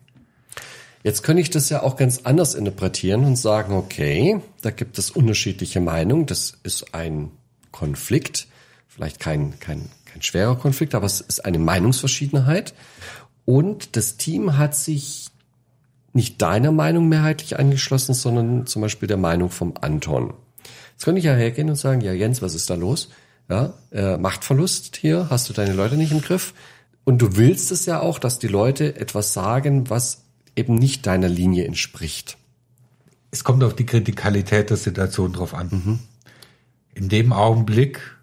[1.03, 5.11] Jetzt könnte ich das ja auch ganz anders interpretieren und sagen, okay, da gibt es
[5.11, 7.31] unterschiedliche Meinungen, das ist ein
[7.70, 8.49] Konflikt,
[8.88, 12.74] vielleicht kein, kein kein schwerer Konflikt, aber es ist eine Meinungsverschiedenheit.
[13.44, 15.26] Und das Team hat sich
[16.12, 20.33] nicht deiner Meinung mehrheitlich angeschlossen, sondern zum Beispiel der Meinung vom Anton.
[20.92, 23.11] Jetzt könnte ich ja hergehen und sagen, ja Jens, was ist da los?
[23.50, 26.55] Ja, äh, Machtverlust hier, hast du deine Leute nicht im Griff?
[27.05, 30.24] Und du willst es ja auch, dass die Leute etwas sagen, was
[30.57, 32.38] eben nicht deiner Linie entspricht.
[33.31, 35.68] Es kommt auf die Kritikalität der Situation drauf an.
[35.70, 35.98] Mhm.
[36.94, 38.15] In dem Augenblick,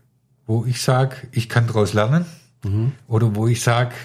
[0.45, 2.25] wo ich sage, ich kann daraus lernen
[2.63, 2.93] mhm.
[3.08, 3.95] oder wo ich sage,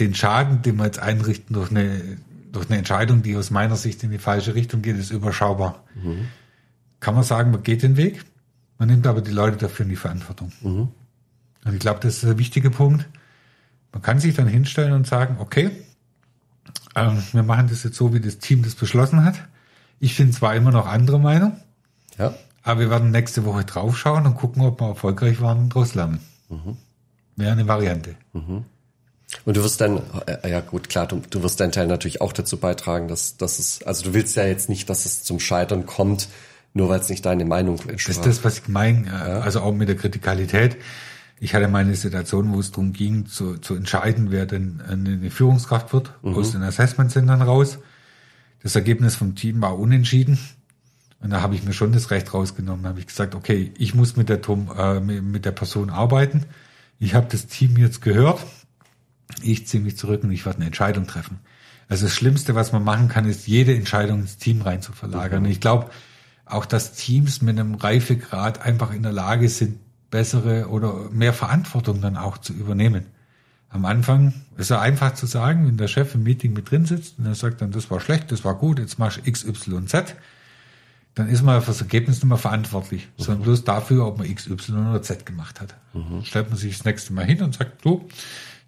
[0.00, 2.18] den Schaden, den wir jetzt einrichten durch eine,
[2.52, 5.82] durch eine Entscheidung, die aus meiner Sicht in die falsche Richtung geht, ist überschaubar.
[5.94, 6.28] Mhm.
[7.00, 8.24] Kann man sagen, man geht den Weg,
[8.78, 10.52] man nimmt aber die Leute dafür in die Verantwortung.
[10.60, 10.88] Mhm.
[11.64, 13.08] Und ich glaube, das ist ein wichtiger Punkt.
[13.92, 15.70] Man kann sich dann hinstellen und sagen, okay,
[16.94, 19.36] ähm, wir machen das jetzt so, wie das Team das beschlossen hat.
[19.98, 21.56] Ich bin zwar immer noch andere Meinung.
[22.18, 22.34] Ja.
[22.68, 26.20] Aber wir werden nächste Woche draufschauen und gucken, ob wir erfolgreich waren daraus lernen.
[26.50, 26.76] Mhm.
[27.34, 28.14] Wäre eine Variante.
[28.34, 28.66] Mhm.
[29.46, 32.34] Und du wirst dann, äh, ja gut, klar, du, du wirst deinen Teil natürlich auch
[32.34, 35.86] dazu beitragen, dass, dass es, also du willst ja jetzt nicht, dass es zum Scheitern
[35.86, 36.28] kommt,
[36.74, 38.18] nur weil es nicht deine Meinung entspricht.
[38.20, 40.76] Das ist das, was ich meine, äh, also auch mit der Kritikalität.
[41.40, 45.94] Ich hatte meine Situation, wo es darum ging, zu, zu entscheiden, wer denn eine Führungskraft
[45.94, 46.34] wird, mhm.
[46.34, 47.78] aus den Assessment Centern raus.
[48.62, 50.38] Das Ergebnis vom Team war unentschieden.
[51.20, 52.84] Und da habe ich mir schon das Recht rausgenommen.
[52.84, 56.44] Da habe ich gesagt, okay, ich muss mit der, Tom, äh, mit der Person arbeiten.
[56.98, 58.44] Ich habe das Team jetzt gehört.
[59.42, 61.40] Ich ziehe mich zurück und ich werde eine Entscheidung treffen.
[61.88, 65.42] Also das Schlimmste, was man machen kann, ist jede Entscheidung ins Team rein zu verlagern.
[65.42, 65.50] Mhm.
[65.50, 65.90] Ich glaube
[66.44, 69.78] auch, dass Teams mit einem Reifegrad einfach in der Lage sind,
[70.10, 73.06] bessere oder mehr Verantwortung dann auch zu übernehmen.
[73.70, 77.18] Am Anfang ist ja einfach zu sagen, wenn der Chef im Meeting mit drin sitzt
[77.18, 79.86] und er sagt dann, das war schlecht, das war gut, jetzt machst du X, Y,
[79.86, 80.16] Z
[81.18, 83.22] dann ist man für das Ergebnis nicht mehr verantwortlich, mhm.
[83.22, 85.74] sondern bloß dafür, ob man X, Y oder Z gemacht hat.
[85.92, 86.24] Mhm.
[86.24, 88.08] Stellt man sich das nächste Mal hin und sagt, du,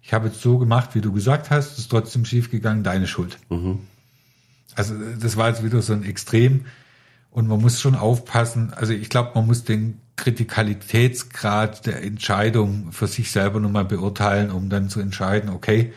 [0.01, 3.37] ich habe jetzt so gemacht, wie du gesagt hast, ist trotzdem schief gegangen, deine Schuld.
[3.49, 3.79] Mhm.
[4.75, 6.65] Also das war jetzt wieder so ein Extrem
[7.29, 8.73] und man muss schon aufpassen.
[8.73, 14.69] Also ich glaube, man muss den Kritikalitätsgrad der Entscheidung für sich selber nochmal beurteilen, um
[14.69, 15.93] dann zu entscheiden, okay,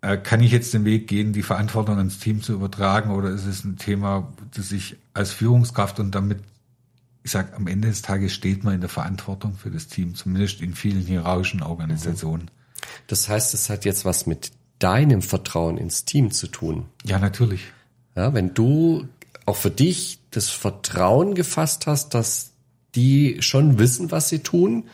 [0.00, 3.64] kann ich jetzt den Weg gehen, die Verantwortung ans Team zu übertragen oder ist es
[3.64, 6.38] ein Thema, das ich als Führungskraft und damit,
[7.24, 10.60] ich sag, am Ende des Tages steht man in der Verantwortung für das Team, zumindest
[10.60, 12.50] in vielen hierarchischen Organisationen.
[13.08, 16.86] Das heißt, es hat jetzt was mit deinem Vertrauen ins Team zu tun.
[17.04, 17.72] Ja, natürlich.
[18.14, 19.08] Ja, wenn du
[19.46, 22.52] auch für dich das Vertrauen gefasst hast, dass
[22.94, 24.84] die schon wissen, was sie tun,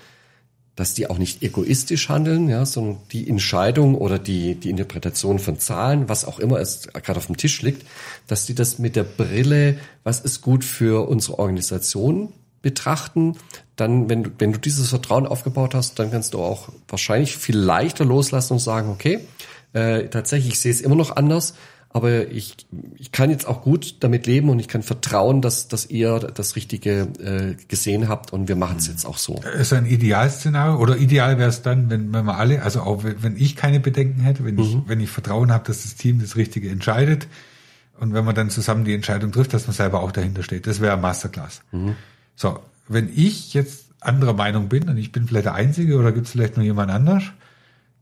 [0.76, 5.58] dass die auch nicht egoistisch handeln, ja, sondern die Entscheidung oder die, die Interpretation von
[5.58, 7.86] Zahlen, was auch immer es gerade auf dem Tisch liegt,
[8.26, 13.36] dass die das mit der Brille, was ist gut für unsere Organisation betrachten,
[13.76, 17.56] dann, wenn du, wenn du dieses Vertrauen aufgebaut hast, dann kannst du auch wahrscheinlich viel
[17.56, 19.20] leichter loslassen und sagen, okay,
[19.74, 21.54] äh, tatsächlich, ich sehe es immer noch anders,
[21.94, 22.56] aber ich,
[22.98, 26.56] ich kann jetzt auch gut damit leben und ich kann vertrauen, dass, dass ihr das
[26.56, 29.40] Richtige äh, gesehen habt und wir machen es jetzt auch so.
[29.56, 33.36] Ist ein Idealszenario oder ideal wäre es dann, wenn, wenn wir alle, also auch wenn
[33.36, 34.82] ich keine Bedenken hätte, wenn ich, mhm.
[34.88, 37.28] wenn ich Vertrauen habe, dass das Team das Richtige entscheidet
[38.00, 40.66] und wenn man dann zusammen die Entscheidung trifft, dass man selber auch dahinter steht.
[40.66, 41.62] Das wäre Masterclass.
[41.70, 41.94] Mhm.
[42.34, 46.26] So, wenn ich jetzt anderer Meinung bin und ich bin vielleicht der Einzige oder gibt
[46.26, 47.22] es vielleicht nur jemand anders,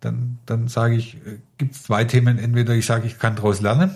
[0.02, 2.38] dann, dann sage ich, äh, gibt es zwei Themen.
[2.38, 3.92] Entweder ich sage, ich kann daraus lernen,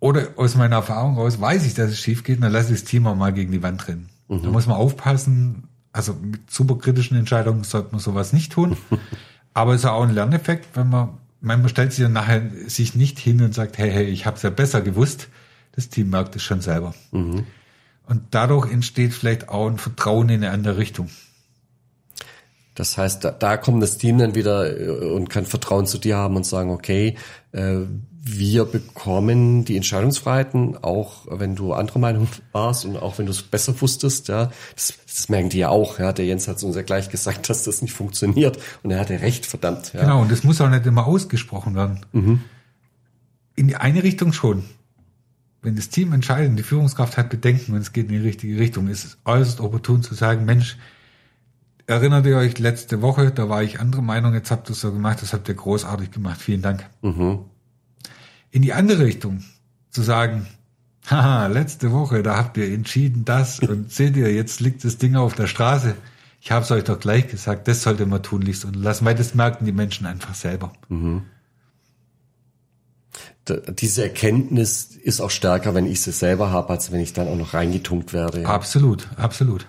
[0.00, 2.88] oder aus meiner Erfahrung raus weiß ich, dass es schief geht, dann lasse ich das
[2.88, 4.08] Team auch mal gegen die Wand rennen.
[4.28, 4.42] Mhm.
[4.42, 5.64] Da muss man aufpassen.
[5.92, 8.76] Also mit superkritischen Entscheidungen sollte man sowas nicht tun.
[9.54, 13.18] Aber es ist auch ein Lerneffekt, wenn man, man stellt sich dann nachher sich nicht
[13.18, 15.28] hin und sagt, hey, hey, ich habe es ja besser gewusst.
[15.72, 16.94] Das Team merkt es schon selber.
[17.12, 17.44] Mhm.
[18.06, 21.10] Und dadurch entsteht vielleicht auch ein Vertrauen in eine andere Richtung.
[22.80, 26.16] Das heißt, da, da kommt das Team dann wieder äh, und kann Vertrauen zu dir
[26.16, 27.14] haben und sagen, okay,
[27.52, 27.80] äh,
[28.22, 33.42] wir bekommen die Entscheidungsfreiheiten, auch wenn du andere Meinung warst und auch wenn du es
[33.42, 36.14] besser wusstest, ja, das, das merken die ja auch, ja.
[36.14, 39.44] Der Jens hat uns ja gleich gesagt, dass das nicht funktioniert und er hatte recht,
[39.44, 39.92] verdammt.
[39.92, 40.00] Ja.
[40.00, 42.00] Genau, und das muss auch nicht immer ausgesprochen werden.
[42.12, 42.40] Mhm.
[43.56, 44.64] In die eine Richtung schon.
[45.60, 48.88] Wenn das Team entscheidet, die Führungskraft hat Bedenken, wenn es geht in die richtige Richtung,
[48.88, 50.78] ist es äußerst opportun zu sagen, Mensch,
[51.90, 54.92] Erinnert ihr euch letzte Woche, da war ich andere Meinung, jetzt habt ihr es so
[54.92, 56.88] gemacht, das habt ihr großartig gemacht, vielen Dank.
[57.02, 57.40] Mhm.
[58.52, 59.42] In die andere Richtung
[59.90, 60.46] zu sagen,
[61.10, 65.16] haha, letzte Woche, da habt ihr entschieden das und seht ihr, jetzt liegt das Ding
[65.16, 65.96] auf der Straße.
[66.40, 69.34] Ich habe es euch doch gleich gesagt, das sollte man tunlichst und lassen, weil das
[69.34, 70.72] merken die Menschen einfach selber.
[70.90, 71.22] Mhm.
[73.80, 77.36] Diese Erkenntnis ist auch stärker, wenn ich sie selber habe, als wenn ich dann auch
[77.36, 78.46] noch reingetunkt werde.
[78.46, 79.66] Absolut, absolut.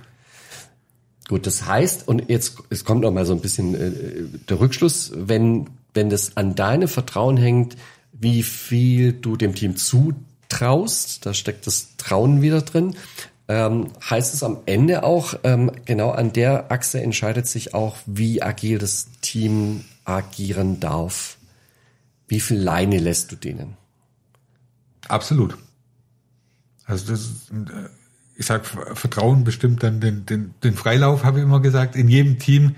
[1.32, 5.14] Gut, das heißt, und jetzt es kommt noch mal so ein bisschen äh, der Rückschluss,
[5.16, 7.78] wenn wenn das an deinem Vertrauen hängt,
[8.12, 12.98] wie viel du dem Team zutraust, da steckt das Trauen wieder drin,
[13.48, 18.42] ähm, heißt es am Ende auch, ähm, genau an der Achse entscheidet sich auch, wie
[18.42, 21.38] agil das Team agieren darf.
[22.28, 23.78] Wie viel Leine lässt du denen?
[25.08, 25.58] Absolut.
[26.84, 27.88] Also das äh,
[28.42, 31.96] ich sag, Vertrauen bestimmt dann den, den, den Freilauf, habe ich immer gesagt.
[31.96, 32.76] In jedem Team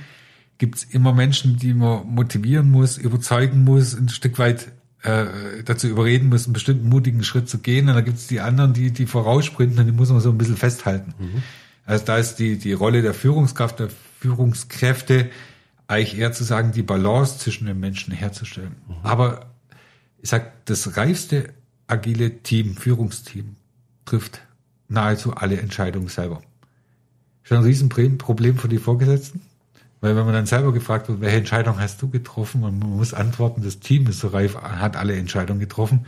[0.57, 4.73] gibt's immer Menschen, die man motivieren muss, überzeugen muss, ein Stück weit
[5.03, 7.87] äh, dazu überreden muss, einen bestimmten mutigen Schritt zu gehen.
[7.87, 10.57] Und dann gibt's die anderen, die, die voraussprinten und die muss man so ein bisschen
[10.57, 11.13] festhalten.
[11.17, 11.43] Mhm.
[11.85, 15.29] Also da ist die, die Rolle der Führungskraft, der Führungskräfte
[15.87, 18.75] eigentlich eher zu sagen, die Balance zwischen den Menschen herzustellen.
[18.89, 18.95] Mhm.
[19.03, 19.45] Aber
[20.21, 21.53] ich sag, das reifste
[21.87, 23.55] agile Team, Führungsteam,
[24.03, 24.41] trifft
[24.93, 26.41] nahezu alle Entscheidungen selber.
[27.43, 29.41] Schon ein Riesenproblem für die Vorgesetzten.
[30.03, 33.13] Weil wenn man dann selber gefragt wird, welche Entscheidung hast du getroffen und man muss
[33.13, 36.07] antworten, das Team ist so reif, hat alle Entscheidungen getroffen,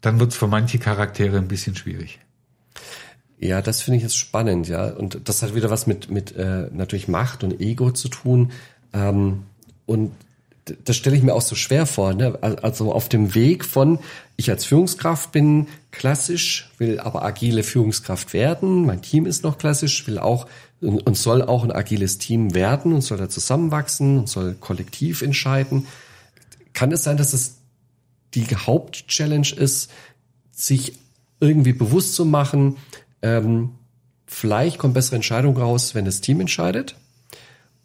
[0.00, 2.20] dann wird es für manche Charaktere ein bisschen schwierig.
[3.38, 4.86] Ja, das finde ich jetzt spannend, ja.
[4.86, 8.52] Und das hat wieder was mit, mit äh, natürlich Macht und Ego zu tun.
[8.92, 9.42] Ähm,
[9.86, 10.12] und
[10.84, 12.14] das stelle ich mir auch so schwer vor.
[12.14, 12.38] Ne?
[12.42, 13.98] Also auf dem Weg von,
[14.36, 18.84] ich als Führungskraft bin klassisch, will aber agile Führungskraft werden.
[18.84, 20.46] Mein Team ist noch klassisch, will auch
[20.80, 25.86] und soll auch ein agiles Team werden und soll da zusammenwachsen und soll kollektiv entscheiden.
[26.72, 27.56] Kann es sein, dass es
[28.34, 29.90] die Hauptchallenge ist,
[30.52, 30.94] sich
[31.40, 32.76] irgendwie bewusst zu machen,
[33.22, 33.70] ähm,
[34.26, 36.96] vielleicht kommt bessere Entscheidung raus, wenn das Team entscheidet.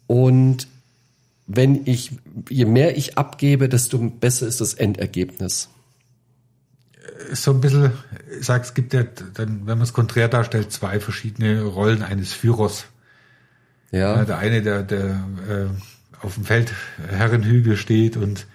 [0.06, 0.66] Und
[1.56, 2.12] wenn ich,
[2.48, 5.68] je mehr ich abgebe, desto besser ist das Endergebnis.
[7.32, 7.92] So ein bisschen,
[8.38, 12.32] ich sag, es gibt ja dann, wenn man es konträr darstellt, zwei verschiedene Rollen eines
[12.32, 12.86] Führers.
[13.90, 14.24] Ja.
[14.24, 15.66] Der eine, der, der äh,
[16.24, 18.46] auf dem Feldherrenhügel steht und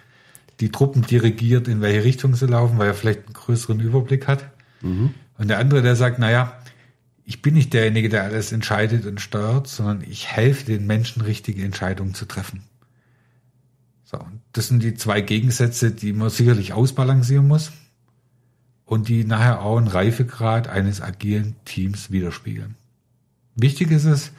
[0.60, 4.50] die Truppen dirigiert, in welche Richtung sie laufen, weil er vielleicht einen größeren Überblick hat.
[4.82, 5.14] Mhm.
[5.38, 6.60] Und der andere, der sagt, naja,
[7.26, 11.64] ich bin nicht derjenige, der alles entscheidet und steuert, sondern ich helfe den Menschen, richtige
[11.64, 12.64] Entscheidungen zu treffen.
[14.10, 17.74] So, das sind die zwei Gegensätze, die man sicherlich ausbalancieren muss
[18.86, 22.76] und die nachher auch einen Reifegrad eines agilen Teams widerspiegeln.
[23.56, 24.32] Wichtig ist es,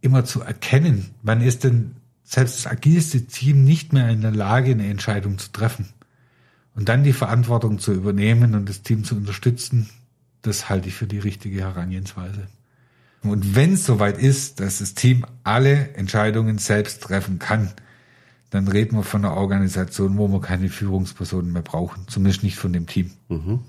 [0.00, 1.92] immer zu erkennen, wann ist denn
[2.24, 5.90] selbst das agilste Team nicht mehr in der Lage, eine Entscheidung zu treffen.
[6.74, 9.90] Und dann die Verantwortung zu übernehmen und das Team zu unterstützen,
[10.40, 12.48] das halte ich für die richtige Herangehensweise.
[13.22, 17.70] Und wenn es soweit ist, dass das Team alle Entscheidungen selbst treffen kann,
[18.52, 22.72] dann reden wir von einer Organisation, wo wir keine Führungspersonen mehr brauchen, zumindest nicht von
[22.74, 23.10] dem Team.
[23.28, 23.60] Mhm.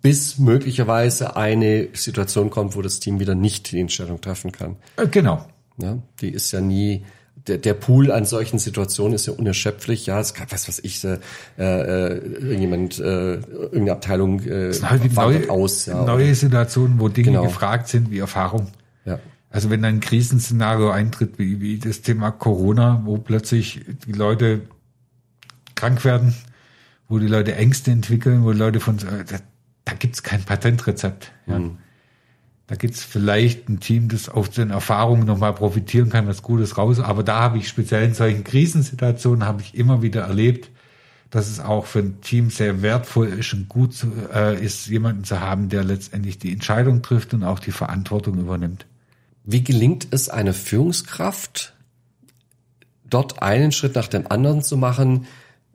[0.00, 4.76] Bis möglicherweise eine Situation kommt, wo das Team wieder nicht die Entscheidung treffen kann.
[4.96, 5.44] Äh, genau.
[5.76, 7.04] Ja, die ist ja nie,
[7.48, 10.06] der, der Pool an solchen Situationen ist ja unerschöpflich.
[10.06, 11.18] Ja, es kann, was weiß ich, äh,
[11.58, 15.86] äh, irgendjemand, äh, irgendeine Abteilung äh, halt neue, aus.
[15.86, 17.42] Ja, neue Situationen, wo Dinge genau.
[17.42, 18.68] gefragt sind wie Erfahrung.
[19.04, 19.18] Ja.
[19.54, 24.62] Also wenn ein Krisenszenario eintritt, wie, wie das Thema Corona, wo plötzlich die Leute
[25.76, 26.34] krank werden,
[27.08, 29.38] wo die Leute Ängste entwickeln, wo die Leute von, da,
[29.84, 31.30] da gibt's kein Patentrezept.
[31.46, 31.60] Ja.
[31.60, 31.78] Mhm.
[32.66, 36.98] Da gibt's vielleicht ein Team, das auf den Erfahrungen nochmal profitieren kann, was Gutes raus.
[36.98, 40.72] Aber da habe ich speziell in solchen Krisensituationen habe ich immer wieder erlebt,
[41.30, 45.38] dass es auch für ein Team sehr wertvoll ist und gut äh, ist, jemanden zu
[45.38, 48.86] haben, der letztendlich die Entscheidung trifft und auch die Verantwortung übernimmt.
[49.44, 51.74] Wie gelingt es einer Führungskraft,
[53.04, 55.26] dort einen Schritt nach dem anderen zu machen,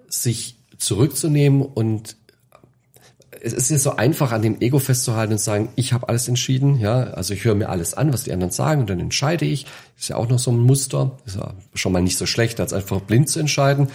[0.08, 2.18] sich zurückzunehmen und
[3.42, 6.28] es ist ja so einfach, an dem Ego festzuhalten und zu sagen, ich habe alles
[6.28, 9.46] entschieden, ja, also ich höre mir alles an, was die anderen sagen und dann entscheide
[9.46, 9.66] ich.
[9.98, 12.74] Ist ja auch noch so ein Muster, ist ja schon mal nicht so schlecht, als
[12.74, 13.90] einfach blind zu entscheiden.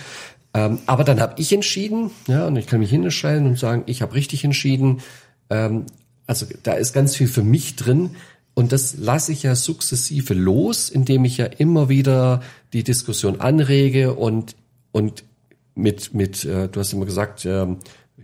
[0.54, 4.02] Ähm, aber dann habe ich entschieden, ja, und ich kann mich hinstellen und sagen, ich
[4.02, 5.02] habe richtig entschieden.
[5.50, 5.86] Ähm,
[6.26, 8.10] also da ist ganz viel für mich drin.
[8.54, 12.40] Und das lasse ich ja sukzessive los, indem ich ja immer wieder
[12.72, 14.54] die Diskussion anrege und,
[14.92, 15.24] und
[15.74, 17.66] mit, mit äh, du hast immer gesagt, äh,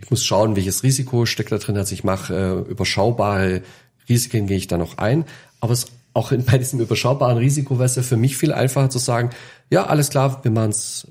[0.01, 1.77] ich muss schauen, welches Risiko steckt da drin.
[1.77, 3.63] Also ich mache äh, überschaubare
[4.09, 5.25] Risiken, gehe ich da noch ein.
[5.61, 8.91] Aber es auch in, bei diesem überschaubaren Risiko wäre es ja für mich viel einfacher
[8.91, 9.31] zu sagen,
[9.71, 11.07] ja, alles klar, wir machen's,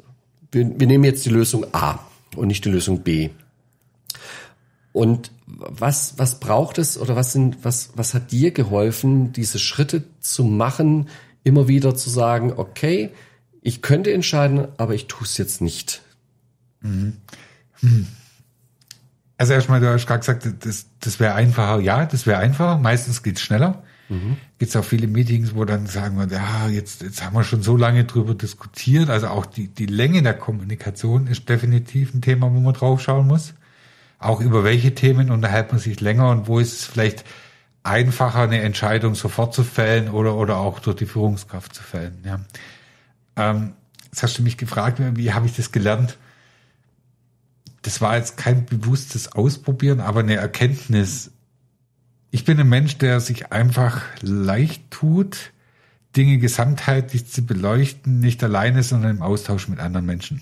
[0.52, 2.00] wir, wir nehmen jetzt die Lösung A
[2.36, 3.30] und nicht die Lösung B.
[4.92, 10.04] Und was, was braucht es oder was sind, was, was hat dir geholfen, diese Schritte
[10.20, 11.10] zu machen,
[11.44, 13.12] immer wieder zu sagen, okay,
[13.62, 16.02] ich könnte entscheiden, aber ich tue es jetzt nicht?
[16.82, 17.18] Mhm.
[17.82, 18.08] Hm.
[19.38, 21.80] Also erstmal, du hast gerade gesagt, das, das wäre einfacher.
[21.82, 22.78] Ja, das wäre einfacher.
[22.78, 23.84] Meistens geht's schneller.
[24.10, 24.38] Mhm.
[24.58, 27.62] Gibt es auch viele Meetings, wo dann sagen wir, ja, jetzt, jetzt haben wir schon
[27.62, 29.10] so lange drüber diskutiert.
[29.10, 33.28] Also auch die, die Länge der Kommunikation ist definitiv ein Thema, wo man drauf schauen
[33.28, 33.54] muss
[34.20, 37.24] auch über welche Themen unterhält man sich länger und wo ist es vielleicht
[37.84, 42.24] einfacher, eine Entscheidung sofort zu fällen oder, oder auch durch die Führungskraft zu fällen.
[42.26, 42.40] Ja.
[43.38, 43.74] Ähm,
[44.06, 46.18] jetzt hast du mich gefragt, wie habe ich das gelernt?
[47.82, 51.32] Das war jetzt kein bewusstes Ausprobieren, aber eine Erkenntnis.
[52.30, 55.54] Ich bin ein Mensch, der sich einfach leicht tut,
[56.18, 60.42] Dinge gesamtheitlich zu beleuchten, nicht alleine, sondern im Austausch mit anderen Menschen.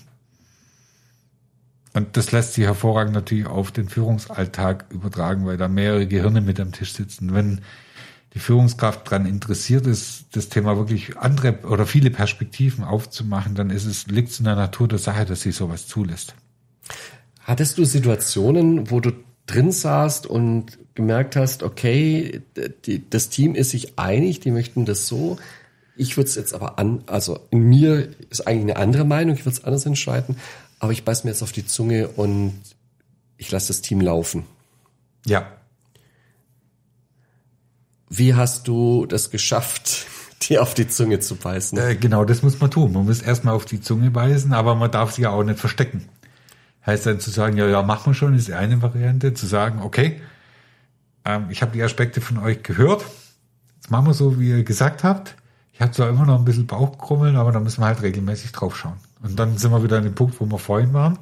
[1.94, 6.60] Und das lässt sich hervorragend natürlich auf den Führungsalltag übertragen, weil da mehrere Gehirne mit
[6.60, 7.34] am Tisch sitzen.
[7.34, 7.60] Wenn
[8.34, 13.86] die Führungskraft daran interessiert ist, das Thema wirklich andere oder viele Perspektiven aufzumachen, dann ist
[13.86, 16.34] es, liegt es in der Natur der Sache, dass sie sowas zulässt.
[17.40, 19.12] Hattest du Situationen, wo du
[19.46, 22.42] drin saßt und gemerkt hast, okay,
[22.84, 25.38] die, das Team ist sich einig, die möchten das so.
[25.96, 29.46] Ich würde es jetzt aber an, also in mir ist eigentlich eine andere Meinung, ich
[29.46, 30.36] würde es anders entscheiden
[30.78, 32.60] aber ich beiß mir jetzt auf die Zunge und
[33.36, 34.44] ich lasse das Team laufen.
[35.26, 35.46] Ja.
[38.08, 40.06] Wie hast du das geschafft,
[40.48, 41.78] dir auf die Zunge zu beißen?
[41.78, 42.92] Äh, genau, das muss man tun.
[42.92, 46.08] Man muss erstmal auf die Zunge beißen, aber man darf sie ja auch nicht verstecken.
[46.86, 49.34] Heißt dann zu sagen, ja, ja, machen wir schon, ist eine Variante.
[49.34, 50.20] Zu sagen, okay,
[51.24, 53.04] ähm, ich habe die Aspekte von euch gehört.
[53.76, 55.36] Jetzt machen wir so, wie ihr gesagt habt.
[55.72, 58.76] Ich habe zwar immer noch ein bisschen Bauchkrummeln, aber da müssen wir halt regelmäßig drauf
[58.76, 58.96] schauen.
[59.22, 61.18] Und dann sind wir wieder an dem Punkt, wo wir vorhin waren.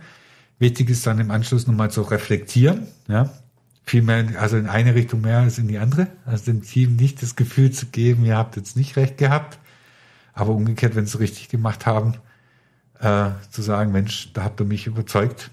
[0.58, 3.30] Wichtig ist dann im Anschluss nochmal zu reflektieren, ja.
[3.88, 6.08] Viel mehr, also in eine Richtung mehr als in die andere.
[6.24, 9.60] Also dem Team nicht das Gefühl zu geben, ihr habt jetzt nicht recht gehabt.
[10.32, 12.14] Aber umgekehrt, wenn sie richtig gemacht haben,
[12.98, 15.50] äh, zu sagen, Mensch, da habt ihr mich überzeugt.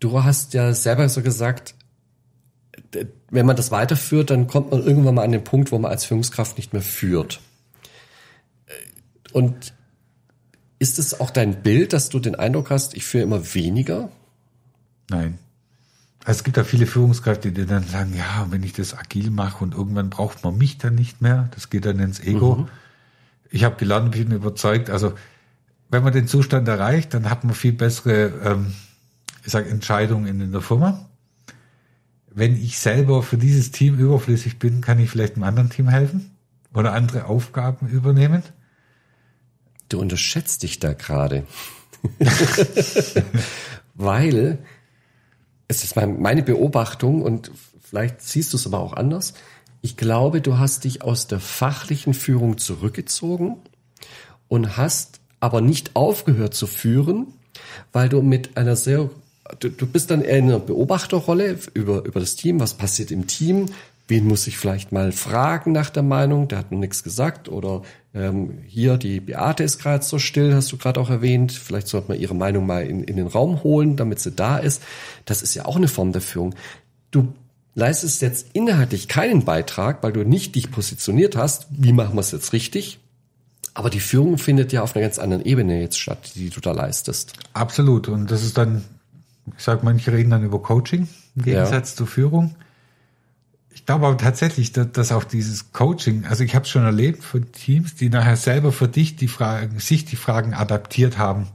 [0.00, 1.74] Du hast ja selber so gesagt,
[3.30, 6.04] wenn man das weiterführt, dann kommt man irgendwann mal an den Punkt, wo man als
[6.04, 7.40] Führungskraft nicht mehr führt.
[9.32, 9.74] Und
[10.78, 14.10] ist es auch dein Bild, dass du den Eindruck hast, ich führe immer weniger?
[15.10, 15.38] Nein.
[16.24, 19.62] Also es gibt ja viele Führungskräfte, die dann sagen, ja, wenn ich das agil mache
[19.62, 22.56] und irgendwann braucht man mich dann nicht mehr, das geht dann ins Ego.
[22.56, 22.68] Mhm.
[23.50, 25.14] Ich habe gelernt, bin überzeugt, also
[25.88, 28.72] wenn man den Zustand erreicht, dann hat man viel bessere ähm,
[29.46, 31.06] ich sag, Entscheidungen in der Firma.
[32.28, 36.32] Wenn ich selber für dieses Team überflüssig bin, kann ich vielleicht einem anderen Team helfen
[36.74, 38.42] oder andere Aufgaben übernehmen.
[39.88, 41.46] Du unterschätzt dich da gerade.
[43.94, 44.58] Weil
[45.68, 47.50] es ist meine Beobachtung und
[47.82, 49.34] vielleicht siehst du es aber auch anders.
[49.82, 53.56] Ich glaube, du hast dich aus der fachlichen Führung zurückgezogen
[54.48, 57.28] und hast aber nicht aufgehört zu führen,
[57.92, 59.10] weil du mit einer sehr,
[59.60, 63.26] du, du bist dann eher in einer Beobachterrolle über, über das Team, was passiert im
[63.26, 63.66] Team,
[64.08, 67.82] wen muss ich vielleicht mal fragen nach der Meinung, der hat mir nichts gesagt oder
[68.16, 72.08] ähm, hier die Beate ist gerade so still, hast du gerade auch erwähnt, vielleicht sollte
[72.08, 74.82] man ihre Meinung mal in, in den Raum holen, damit sie da ist.
[75.26, 76.54] Das ist ja auch eine Form der Führung.
[77.10, 77.34] Du
[77.74, 82.32] leistest jetzt inhaltlich keinen Beitrag, weil du nicht dich positioniert hast, wie machen wir es
[82.32, 82.98] jetzt richtig,
[83.74, 86.72] aber die Führung findet ja auf einer ganz anderen Ebene jetzt statt, die du da
[86.72, 87.34] leistest.
[87.52, 88.08] Absolut.
[88.08, 88.82] Und das ist dann,
[89.54, 91.06] ich sag, manche reden dann über Coaching
[91.36, 91.96] im Gegensatz ja.
[91.96, 92.54] zur Führung.
[93.86, 97.22] Ich glaube aber tatsächlich, dass, dass auch dieses Coaching, also ich habe es schon erlebt
[97.22, 101.46] von Teams, die nachher selber für dich die Fragen, sich die Fragen adaptiert haben.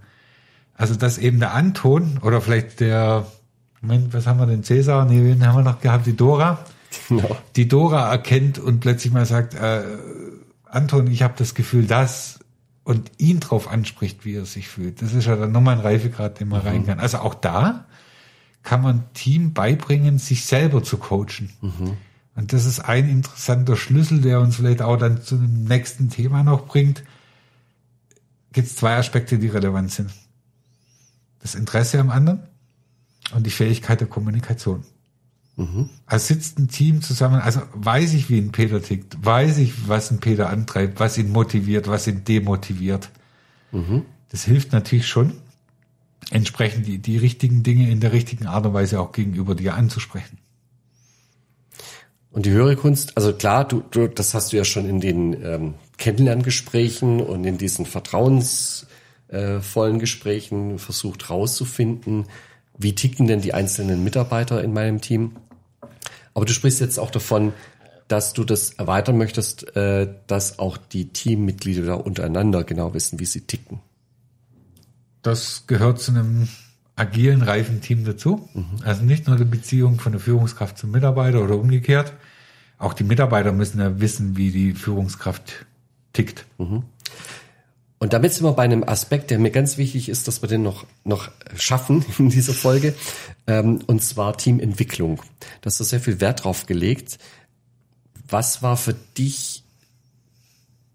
[0.73, 3.27] Also dass eben der Anton oder vielleicht der,
[3.81, 5.03] Moment, was haben wir denn, Cäsar?
[5.03, 6.05] Nee, wen haben wir noch gehabt?
[6.05, 6.63] Die Dora.
[7.09, 7.35] Genau.
[7.57, 9.83] Die Dora erkennt und plötzlich mal sagt, äh,
[10.63, 12.39] Anton, ich habe das Gefühl, dass
[12.85, 15.01] und ihn drauf anspricht, wie er sich fühlt.
[15.01, 16.67] Das ist ja dann nochmal ein Reifegrad, den man mhm.
[16.69, 17.01] rein kann.
[17.01, 17.83] Also auch da
[18.63, 21.51] kann man Team beibringen, sich selber zu coachen.
[21.59, 21.97] Mhm.
[22.41, 26.41] Und das ist ein interessanter Schlüssel, der uns vielleicht auch dann zu dem nächsten Thema
[26.41, 27.03] noch bringt.
[28.51, 30.09] Gibt es zwei Aspekte, die relevant sind.
[31.39, 32.39] Das Interesse am anderen
[33.35, 34.83] und die Fähigkeit der Kommunikation.
[35.55, 35.91] Mhm.
[36.07, 40.09] Also sitzt ein Team zusammen, also weiß ich, wie ein Peter tickt, weiß ich, was
[40.09, 43.11] ein Peter antreibt, was ihn motiviert, was ihn demotiviert.
[43.71, 44.01] Mhm.
[44.29, 45.33] Das hilft natürlich schon,
[46.31, 50.40] entsprechend die, die richtigen Dinge in der richtigen Art und Weise auch gegenüber dir anzusprechen.
[52.31, 55.33] Und die höhere Kunst, also klar, du, du das hast du ja schon in den
[55.43, 62.27] ähm, Kennenlerngesprächen und in diesen vertrauensvollen Gesprächen versucht rauszufinden,
[62.77, 65.35] wie ticken denn die einzelnen Mitarbeiter in meinem Team.
[66.33, 67.53] Aber du sprichst jetzt auch davon,
[68.07, 73.41] dass du das erweitern möchtest, äh, dass auch die Teammitglieder untereinander genau wissen, wie sie
[73.41, 73.79] ticken.
[75.21, 76.47] Das gehört zu einem
[76.95, 78.49] agilen, reifen Team dazu.
[78.53, 78.65] Mhm.
[78.83, 82.13] Also nicht nur die Beziehung von der Führungskraft zum Mitarbeiter oder umgekehrt.
[82.77, 85.65] Auch die Mitarbeiter müssen ja wissen, wie die Führungskraft
[86.13, 86.45] tickt.
[86.57, 86.83] Mhm.
[87.99, 90.63] Und damit sind wir bei einem Aspekt, der mir ganz wichtig ist, dass wir den
[90.63, 92.95] noch, noch schaffen in dieser Folge,
[93.45, 95.21] ähm, und zwar Teamentwicklung.
[95.61, 97.19] Da hast du sehr viel Wert drauf gelegt.
[98.27, 99.63] Was war für dich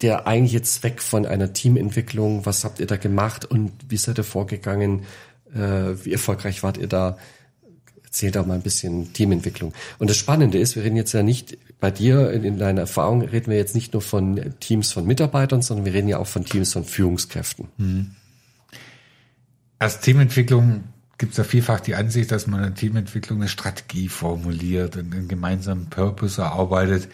[0.03, 2.44] der eigentliche Zweck von einer Teamentwicklung?
[2.44, 5.05] Was habt ihr da gemacht und wie seid ihr vorgegangen?
[5.57, 7.18] Äh, wie erfolgreich wart ihr da?
[8.04, 9.74] Erzähl da mal ein bisschen Teamentwicklung.
[9.98, 13.50] Und das Spannende ist, wir reden jetzt ja nicht bei dir in deiner Erfahrung reden
[13.50, 16.72] wir jetzt nicht nur von Teams von Mitarbeitern, sondern wir reden ja auch von Teams
[16.72, 17.68] von Führungskräften.
[17.76, 18.16] Mhm.
[19.78, 20.84] Als Teamentwicklung
[21.18, 25.28] gibt es ja vielfach die Ansicht, dass man in Teamentwicklung eine Strategie formuliert und einen
[25.28, 27.09] gemeinsamen Purpose erarbeitet.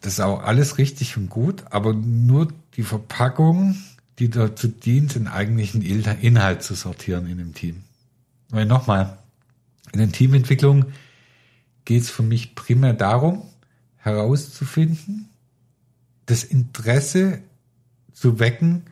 [0.00, 3.76] Das ist auch alles richtig und gut, aber nur die Verpackung,
[4.20, 7.82] die dazu dient, den eigentlichen Inhalt zu sortieren in dem Team.
[8.50, 9.18] Weil nochmal,
[9.92, 10.86] in der Teamentwicklung
[11.84, 13.42] geht es für mich primär darum,
[13.96, 15.28] herauszufinden,
[16.26, 17.40] das Interesse
[18.12, 18.82] zu wecken,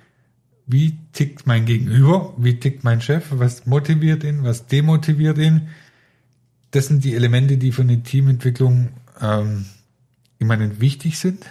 [0.66, 5.68] wie tickt mein Gegenüber, wie tickt mein Chef, was motiviert ihn, was demotiviert ihn.
[6.70, 8.88] Das sind die Elemente, die für eine Teamentwicklung
[9.20, 9.66] ähm,
[10.38, 11.44] immanent wichtig sind.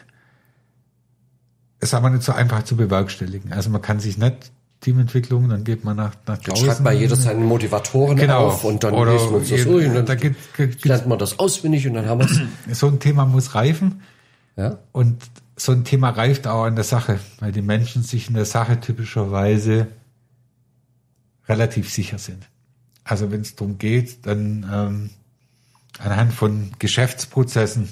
[1.80, 3.54] Es ist aber nicht so einfach zu bewerkstelligen.
[3.54, 4.52] Also man kann sich nicht
[4.82, 6.66] Teamentwicklung, dann geht man nach, nach draußen.
[6.66, 8.48] Dann schreibt mal jeder seine Motivatoren genau.
[8.48, 11.18] auf und dann Oder liest man das durch und dann da gibt, gibt, lernt man
[11.18, 12.30] das auswendig und dann haben wir
[12.70, 12.80] es.
[12.80, 14.02] So ein Thema muss reifen.
[14.56, 14.78] Ja.
[14.92, 15.24] Und
[15.56, 18.80] so ein Thema reift auch an der Sache, weil die Menschen sich in der Sache
[18.80, 19.88] typischerweise
[21.48, 22.48] relativ sicher sind.
[23.04, 25.10] Also wenn es darum geht, dann ähm,
[26.00, 27.90] anhand von Geschäftsprozessen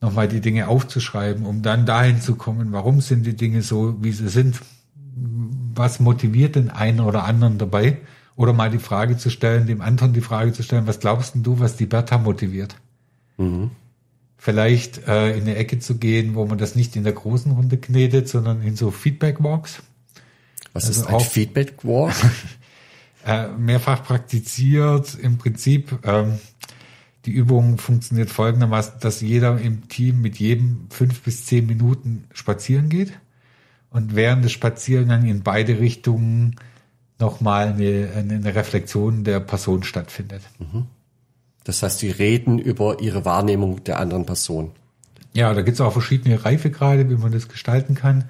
[0.00, 4.12] nochmal die Dinge aufzuschreiben, um dann dahin zu kommen, warum sind die Dinge so, wie
[4.12, 4.60] sie sind
[5.74, 7.98] was motiviert den einen oder anderen dabei?
[8.36, 11.42] Oder mal die Frage zu stellen, dem Anton die Frage zu stellen, was glaubst denn
[11.42, 12.76] du, was die Bertha motiviert?
[13.36, 13.70] Mhm.
[14.38, 17.76] Vielleicht äh, in eine Ecke zu gehen, wo man das nicht in der großen Runde
[17.76, 19.82] knetet, sondern in so Feedback-Walks.
[20.72, 22.14] Was also ist ein Feedback-Walk?
[23.26, 25.18] äh, mehrfach praktiziert.
[25.20, 26.38] Im Prinzip, ähm,
[27.26, 32.88] die Übung funktioniert folgendermaßen, dass jeder im Team mit jedem fünf bis zehn Minuten spazieren
[32.88, 33.12] geht
[33.90, 36.56] und während des Spaziergangs in beide Richtungen
[37.18, 40.42] nochmal eine, eine Reflexion der Person stattfindet.
[41.64, 44.70] Das heißt, die reden über ihre Wahrnehmung der anderen Person.
[45.34, 48.24] Ja, da gibt es auch verschiedene Reifegrade, wie man das gestalten kann.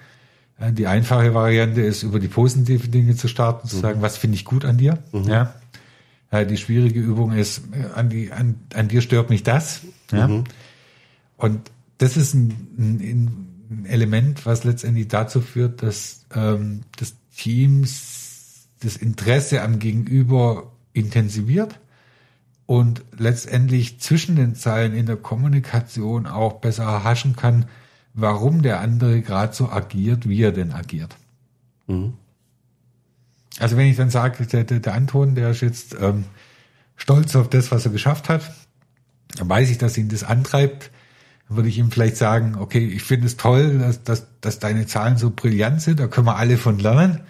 [0.59, 4.35] Äh, Die einfache Variante ist, über die positiven Dinge zu starten, zu sagen, was finde
[4.35, 4.99] ich gut an dir.
[5.13, 5.55] Ja.
[6.33, 9.81] Die schwierige Übung ist, äh, an, die, an, an dir stört mich das.
[10.13, 10.45] Ja.
[11.37, 13.47] Und das ist ein, ein,
[13.85, 21.79] Element, was letztendlich dazu führt, dass ähm, das Teams das Interesse am Gegenüber intensiviert
[22.67, 27.67] und letztendlich zwischen den Zeilen in der Kommunikation auch besser erhaschen kann,
[28.15, 31.17] warum der andere gerade so agiert, wie er denn agiert.
[33.59, 36.25] Also wenn ich dann sage, der, der, der Anton, der ist jetzt ähm,
[36.97, 38.43] stolz auf das, was er geschafft hat,
[39.37, 40.91] dann weiß ich, dass ihn das antreibt,
[41.49, 44.87] dann würde ich ihm vielleicht sagen, okay, ich finde es toll, dass, dass, dass deine
[44.87, 47.21] Zahlen so brillant sind, da können wir alle von lernen,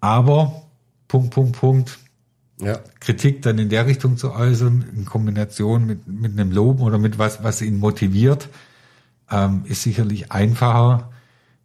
[0.00, 0.62] aber
[1.08, 1.98] Punkt, Punkt, Punkt,
[2.60, 2.78] Ja.
[3.00, 7.18] Kritik dann in der Richtung zu äußern, in Kombination mit, mit einem Loben oder mit
[7.18, 8.48] was, was ihn motiviert,
[9.30, 11.10] ähm, ist sicherlich einfacher,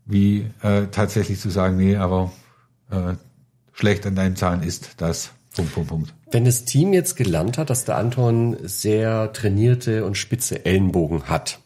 [0.06, 2.32] wie äh, tatsächlich zu sagen, nee, aber
[2.90, 3.16] äh,
[3.82, 5.32] schlecht an deinen Zahlen ist das.
[5.56, 6.14] Punkt, Punkt, Punkt.
[6.32, 11.60] Wenn das Team jetzt gelernt hat, dass der Anton sehr trainierte und spitze Ellenbogen hat,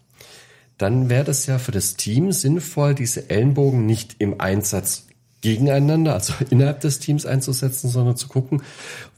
[0.77, 5.07] dann wäre das ja für das Team sinnvoll, diese Ellenbogen nicht im Einsatz
[5.41, 8.63] gegeneinander, also innerhalb des Teams einzusetzen, sondern zu gucken,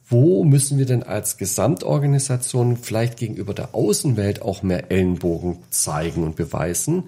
[0.09, 6.35] wo müssen wir denn als Gesamtorganisation vielleicht gegenüber der Außenwelt auch mehr Ellenbogen zeigen und
[6.35, 7.03] beweisen.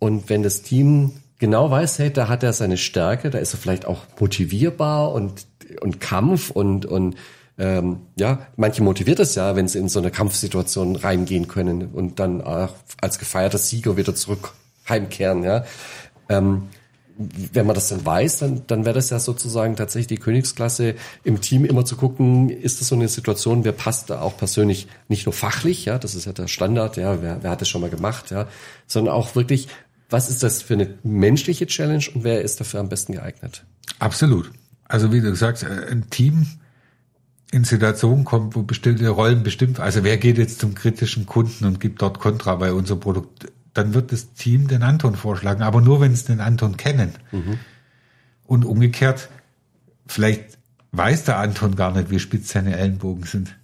[0.00, 3.58] Und wenn das Team genau weiß, hey, da hat er seine Stärke, da ist er
[3.58, 5.46] vielleicht auch motivierbar und,
[5.80, 7.16] und Kampf und, und
[7.58, 12.20] ähm, ja, manche motiviert es ja, wenn sie in so eine Kampfsituation reingehen können und
[12.20, 14.52] dann auch als gefeierter Sieger wieder zurück
[14.88, 15.64] heimkehren, ja.
[16.28, 16.68] Ähm,
[17.18, 21.40] wenn man das dann weiß, dann, dann wäre das ja sozusagen tatsächlich die Königsklasse im
[21.40, 25.26] Team immer zu gucken, ist das so eine Situation, wer passt da auch persönlich nicht
[25.26, 27.90] nur fachlich, ja, das ist ja der Standard, ja, wer, wer hat das schon mal
[27.90, 28.46] gemacht, ja,
[28.86, 29.66] sondern auch wirklich,
[30.10, 33.64] was ist das für eine menschliche Challenge und wer ist dafür am besten geeignet?
[33.98, 34.50] Absolut.
[34.84, 36.46] Also wie du sagst, äh, ein Team
[37.50, 41.80] in Situationen kommt, wo bestimmte Rollen bestimmt, also wer geht jetzt zum kritischen Kunden und
[41.80, 46.00] gibt dort Kontra bei unserem Produkt, dann wird das Team den Anton vorschlagen, aber nur
[46.00, 47.14] wenn sie den Anton kennen.
[48.44, 49.28] Und umgekehrt,
[50.06, 50.58] vielleicht
[50.92, 53.54] weiß der Anton gar nicht, wie spitz seine Ellenbogen sind.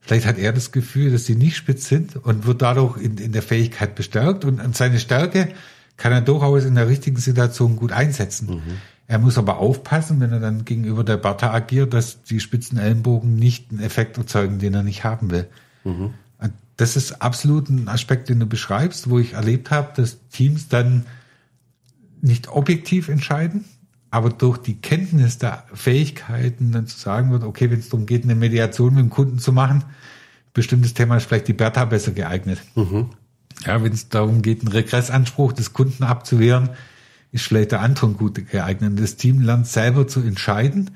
[0.00, 3.32] Vielleicht hat er das Gefühl, dass sie nicht spitz sind und wird dadurch in, in
[3.32, 5.48] der Fähigkeit bestärkt und, und seine Stärke
[5.98, 8.48] kann er durchaus in der richtigen Situation gut einsetzen.
[9.06, 13.36] Er muss aber aufpassen, wenn er dann gegenüber der Bertha agiert, dass die spitzen Ellenbogen
[13.36, 15.46] nicht einen Effekt erzeugen, den er nicht haben will.
[16.38, 20.68] Und Das ist absolut ein Aspekt, den du beschreibst, wo ich erlebt habe, dass Teams
[20.68, 21.06] dann
[22.20, 23.64] nicht objektiv entscheiden,
[24.10, 28.22] aber durch die Kenntnis der Fähigkeiten dann zu sagen wird, okay, wenn es darum geht,
[28.24, 29.84] eine Mediation mit dem Kunden zu machen,
[30.54, 32.60] bestimmtes Thema ist vielleicht die Bertha besser geeignet.
[33.64, 36.70] Ja, wenn es darum geht, einen Regressanspruch des Kunden abzuwehren,
[37.32, 38.98] ist vielleicht der Anton gut geeignet.
[39.00, 40.92] Das Team lernt selber zu entscheiden,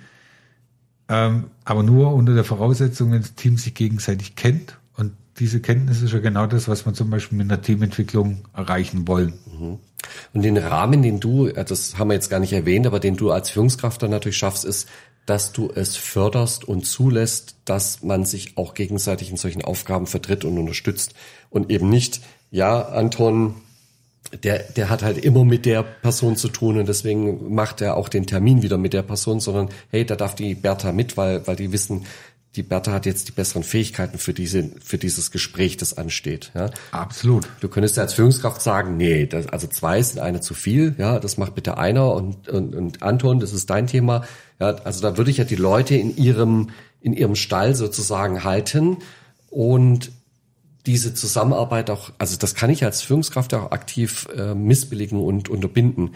[1.09, 4.79] ähm, aber nur unter der Voraussetzung, wenn das Team sich gegenseitig kennt.
[4.97, 9.07] Und diese Kenntnis ist ja genau das, was wir zum Beispiel mit einer Teamentwicklung erreichen
[9.09, 9.35] wollen.
[10.33, 13.31] Und den Rahmen, den du, das haben wir jetzt gar nicht erwähnt, aber den du
[13.31, 14.89] als Führungskraft dann natürlich schaffst, ist,
[15.27, 20.45] dass du es förderst und zulässt, dass man sich auch gegenseitig in solchen Aufgaben vertritt
[20.45, 21.15] und unterstützt
[21.51, 22.23] und eben nicht,
[22.53, 23.55] ja, Anton,
[24.45, 28.09] der, der hat halt immer mit der Person zu tun und deswegen macht er auch
[28.09, 31.57] den Termin wieder mit der Person, sondern hey, da darf die Bertha mit, weil, weil
[31.57, 32.05] die wissen,
[32.55, 36.53] die Bertha hat jetzt die besseren Fähigkeiten für diese, für dieses Gespräch, das ansteht.
[36.55, 36.71] Ja.
[36.91, 37.49] Absolut.
[37.61, 41.19] Du könntest ja als Führungskraft sagen, nee, das, also zwei sind eine zu viel, ja,
[41.19, 44.25] das macht bitte einer und, und, und Anton, das ist dein Thema.
[44.61, 46.69] Ja, also da würde ich ja die Leute in ihrem,
[47.01, 48.99] in ihrem Stall sozusagen halten
[49.49, 50.13] und
[50.87, 56.15] diese Zusammenarbeit auch, also das kann ich als Führungskraft auch aktiv äh, missbilligen und unterbinden.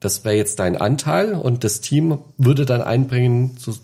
[0.00, 3.76] Das wäre jetzt dein Anteil und das Team würde dann einbringen, zu,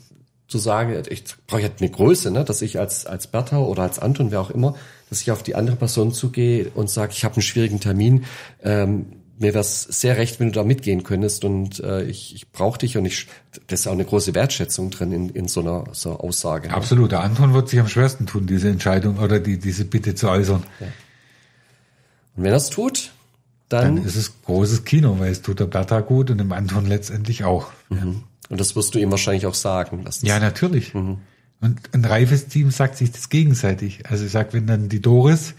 [0.46, 3.98] zu sagen, ich brauche jetzt eine Größe, ne, dass ich als, als Bertha oder als
[3.98, 4.76] Anton, wer auch immer,
[5.10, 8.24] dass ich auf die andere Person zugehe und sage, ich habe einen schwierigen Termin,
[8.62, 9.06] ähm,
[9.38, 12.78] mir wäre es sehr recht, wenn du da mitgehen könntest und äh, ich, ich brauche
[12.78, 13.26] dich und ich,
[13.66, 16.68] das ist auch eine große Wertschätzung drin in, in so einer so einer Aussage.
[16.68, 16.74] ne?
[16.74, 17.12] Absolut.
[17.12, 20.62] Der Anton wird sich am schwersten tun, diese Entscheidung oder die, diese Bitte zu äußern.
[22.36, 23.12] Und wenn er es tut,
[23.68, 26.86] dann, Dann ist es großes Kino, weil es tut der Bertha gut und dem Anton
[26.86, 27.72] letztendlich auch.
[27.88, 30.04] und Und das wirst du ihm wahrscheinlich auch sagen.
[30.22, 30.94] Ja, natürlich.
[30.94, 34.06] Und ein reifes Team sagt sich das gegenseitig.
[34.08, 35.54] Also ich sag, wenn dann die Doris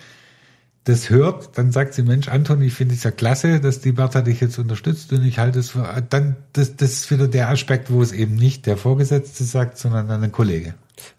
[0.86, 4.22] das hört, dann sagt sie, Mensch, Anton, ich finde es ja klasse, dass die Bertha
[4.22, 7.92] dich jetzt unterstützt und ich halte es für, dann, das, das ist wieder der Aspekt,
[7.92, 10.76] wo es eben nicht der Vorgesetzte sagt, sondern ein Kollege.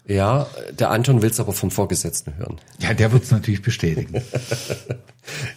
[0.07, 0.47] ja,
[0.79, 2.57] der Anton will es aber vom Vorgesetzten hören.
[2.79, 4.21] Ja, der wird es natürlich bestätigen.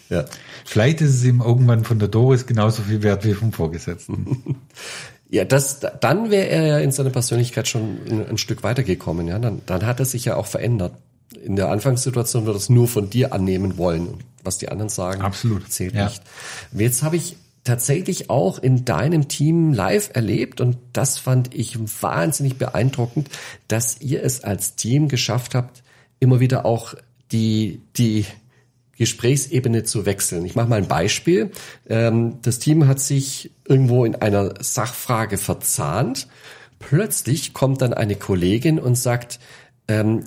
[0.09, 0.25] Ja.
[0.65, 4.57] Vielleicht ist es ihm irgendwann von der Doris genauso viel wert wie vom Vorgesetzten.
[5.33, 9.29] Ja, das, dann wäre er ja in seiner Persönlichkeit schon ein, ein Stück weitergekommen.
[9.29, 10.95] Ja, dann, dann hat er sich ja auch verändert.
[11.45, 14.09] In der Anfangssituation wird es nur von dir annehmen wollen.
[14.09, 16.07] Und Was die anderen sagen, Absolut, zählt ja.
[16.07, 16.23] nicht.
[16.73, 22.57] Jetzt habe ich tatsächlich auch in deinem Team live erlebt und das fand ich wahnsinnig
[22.57, 23.29] beeindruckend,
[23.69, 25.83] dass ihr es als Team geschafft habt,
[26.21, 26.95] immer wieder auch
[27.33, 28.25] die, die
[28.97, 30.45] Gesprächsebene zu wechseln.
[30.45, 31.53] Ich mache mal ein Beispiel.
[31.89, 36.29] Ähm, das Team hat sich irgendwo in einer Sachfrage verzahnt.
[36.79, 39.39] Plötzlich kommt dann eine Kollegin und sagt,
[39.89, 40.25] ähm,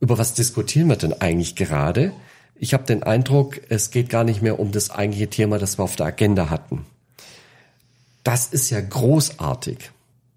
[0.00, 2.12] über was diskutieren wir denn eigentlich gerade?
[2.54, 5.84] Ich habe den Eindruck, es geht gar nicht mehr um das eigentliche Thema, das wir
[5.84, 6.86] auf der Agenda hatten.
[8.24, 9.90] Das ist ja großartig.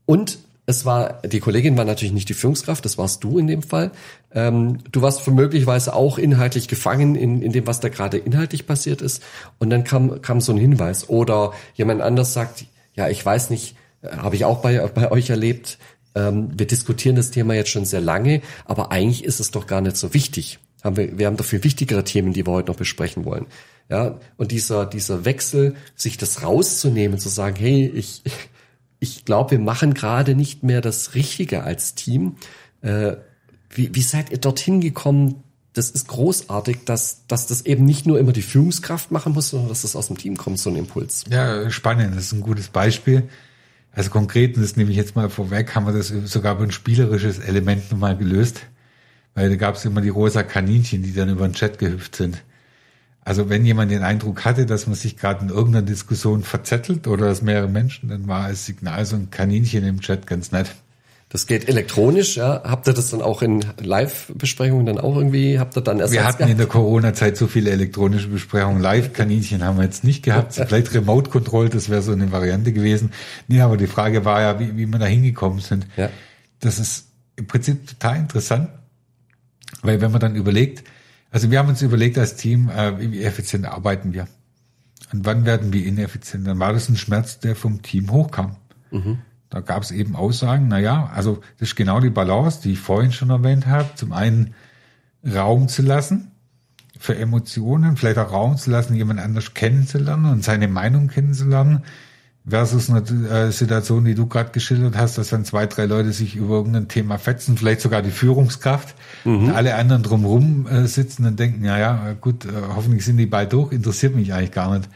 [0.05, 3.63] Und es war, die Kollegin war natürlich nicht die Führungskraft, das warst du in dem
[3.63, 3.91] Fall.
[4.33, 9.01] Ähm, du warst möglicherweise auch inhaltlich gefangen in, in dem, was da gerade inhaltlich passiert
[9.01, 9.23] ist.
[9.59, 11.09] Und dann kam, kam so ein Hinweis.
[11.09, 15.29] Oder jemand anders sagt, ja, ich weiß nicht, äh, habe ich auch bei, bei euch
[15.29, 15.77] erlebt,
[16.15, 19.81] ähm, wir diskutieren das Thema jetzt schon sehr lange, aber eigentlich ist es doch gar
[19.81, 20.59] nicht so wichtig.
[20.83, 23.45] Haben wir, wir haben viel wichtigere Themen, die wir heute noch besprechen wollen.
[23.89, 28.23] Ja, und dieser, dieser Wechsel, sich das rauszunehmen, zu sagen, hey, ich,
[28.99, 32.37] ich glaube, wir machen gerade nicht mehr das Richtige als Team.
[32.81, 33.17] Äh,
[33.69, 35.43] wie, wie seid ihr dorthin gekommen?
[35.73, 39.69] Das ist großartig, dass, dass das eben nicht nur immer die Führungskraft machen muss, sondern
[39.69, 41.23] dass das aus dem Team kommt, so ein Impuls.
[41.29, 43.29] Ja, spannend, das ist ein gutes Beispiel.
[43.93, 46.71] Also konkret, und das nehme ich jetzt mal vorweg, haben wir das sogar über ein
[46.71, 48.61] spielerisches Element nochmal gelöst.
[49.33, 52.43] Weil da gab es immer die rosa Kaninchen, die dann über den Chat gehüpft sind.
[53.23, 57.27] Also wenn jemand den Eindruck hatte, dass man sich gerade in irgendeiner Diskussion verzettelt oder
[57.27, 60.75] dass mehrere Menschen, dann war als Signal so ein Kaninchen im Chat ganz nett.
[61.31, 62.61] Das geht elektronisch, ja.
[62.65, 66.25] Habt ihr das dann auch in Live-Besprechungen dann auch irgendwie, habt ihr dann erst Wir
[66.25, 68.81] hatten in der Corona-Zeit so viele elektronische Besprechungen.
[68.81, 70.53] Live-Kaninchen haben wir jetzt nicht gehabt.
[70.67, 73.11] Vielleicht Remote-Control, das wäre so eine Variante gewesen.
[73.47, 75.87] Nee, aber die Frage war ja, wie, wie wir da hingekommen sind.
[75.95, 76.09] Ja.
[76.59, 77.07] Das ist
[77.37, 78.67] im Prinzip total interessant,
[79.83, 80.83] weil wenn man dann überlegt,
[81.31, 84.27] also wir haben uns überlegt als Team, äh, wie wie effizient arbeiten wir.
[85.13, 86.45] Und wann werden wir ineffizient?
[86.45, 88.57] Dann war das ein Schmerz, der vom Team hochkam.
[89.51, 92.79] Da gab es eben Aussagen, na ja, also das ist genau die Balance, die ich
[92.79, 93.89] vorhin schon erwähnt habe.
[93.95, 94.55] Zum einen
[95.23, 96.31] Raum zu lassen
[96.97, 101.83] für Emotionen, vielleicht auch Raum zu lassen, jemand anders kennenzulernen und seine Meinung kennenzulernen,
[102.47, 106.35] versus eine äh, Situation, die du gerade geschildert hast, dass dann zwei, drei Leute sich
[106.35, 108.95] über irgendein Thema fetzen, vielleicht sogar die Führungskraft,
[109.25, 113.27] und alle anderen drumherum äh, sitzen und denken, ja, ja, gut, äh, hoffentlich sind die
[113.27, 114.89] bald durch, interessiert mich eigentlich gar nicht.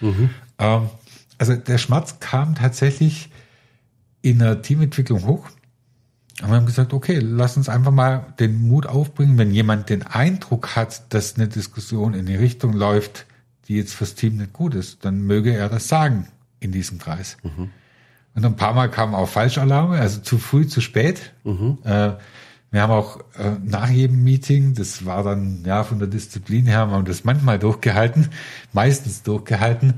[0.58, 0.90] Ähm,
[1.38, 3.30] also der Schmerz kam tatsächlich
[4.26, 5.50] in der Teamentwicklung hoch.
[6.42, 10.04] Und wir haben gesagt, okay, lass uns einfach mal den Mut aufbringen, wenn jemand den
[10.04, 13.26] Eindruck hat, dass eine Diskussion in die Richtung läuft,
[13.68, 16.28] die jetzt fürs Team nicht gut ist, dann möge er das sagen
[16.60, 17.38] in diesem Kreis.
[18.34, 21.32] Und ein paar Mal kamen auch Falschalarme, also zu früh, zu spät.
[21.86, 22.14] Äh,
[22.72, 26.80] wir haben auch äh, nach jedem Meeting, das war dann ja von der Disziplin her,
[26.80, 28.30] haben wir das manchmal durchgehalten,
[28.74, 29.94] meistens durchgehalten,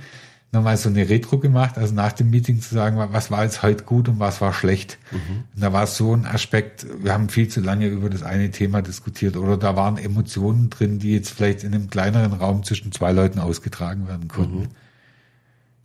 [0.52, 3.84] nochmal so eine Retro gemacht, also nach dem Meeting zu sagen, was war jetzt heute
[3.84, 4.98] gut und was war schlecht.
[5.12, 8.50] Und da war es so ein Aspekt, wir haben viel zu lange über das eine
[8.52, 12.92] Thema diskutiert oder da waren Emotionen drin, die jetzt vielleicht in einem kleineren Raum zwischen
[12.92, 14.70] zwei Leuten ausgetragen werden konnten.